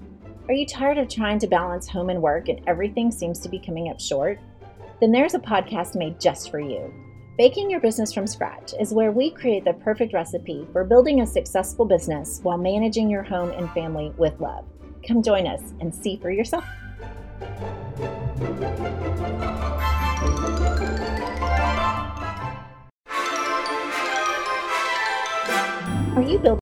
Are 0.49 0.55
you 0.55 0.67
tired 0.67 0.99
of 0.99 1.09
trying 1.09 1.39
to 1.41 1.47
balance 1.47 1.89
home 1.89 2.11
and 2.11 2.21
work 2.21 2.49
and 2.49 2.61
everything 2.67 3.13
seems 3.13 3.39
to 3.41 3.49
be 3.49 3.61
coming 3.61 3.89
up 3.89 4.01
short? 4.01 4.41
Then 5.01 5.13
there's 5.13 5.35
a 5.35 5.39
podcast 5.39 5.95
made 5.95 6.21
just 6.21 6.51
for 6.51 6.59
you. 6.59 6.93
Baking 7.39 7.71
Your 7.71 7.81
Business 7.81 8.13
from 8.13 8.27
Scratch 8.27 8.75
is 8.81 8.93
where 8.93 9.13
we 9.13 9.31
create 9.31 9.65
the 9.65 9.75
perfect 9.75 10.13
recipe 10.13 10.67
for 10.73 10.85
building 10.85 11.21
a 11.21 11.27
successful 11.27 11.85
business 11.85 12.41
while 12.43 12.59
managing 12.59 13.09
your 13.09 13.23
home 13.23 13.51
and 13.51 13.71
family 13.71 14.13
with 14.19 14.39
love. 14.41 14.65
Come 15.07 15.23
join 15.23 15.47
us 15.47 15.63
and 15.81 15.95
see 15.95 16.19
for 16.19 16.31
yourself. 16.31 16.65
You 26.29 26.39
building 26.39 26.61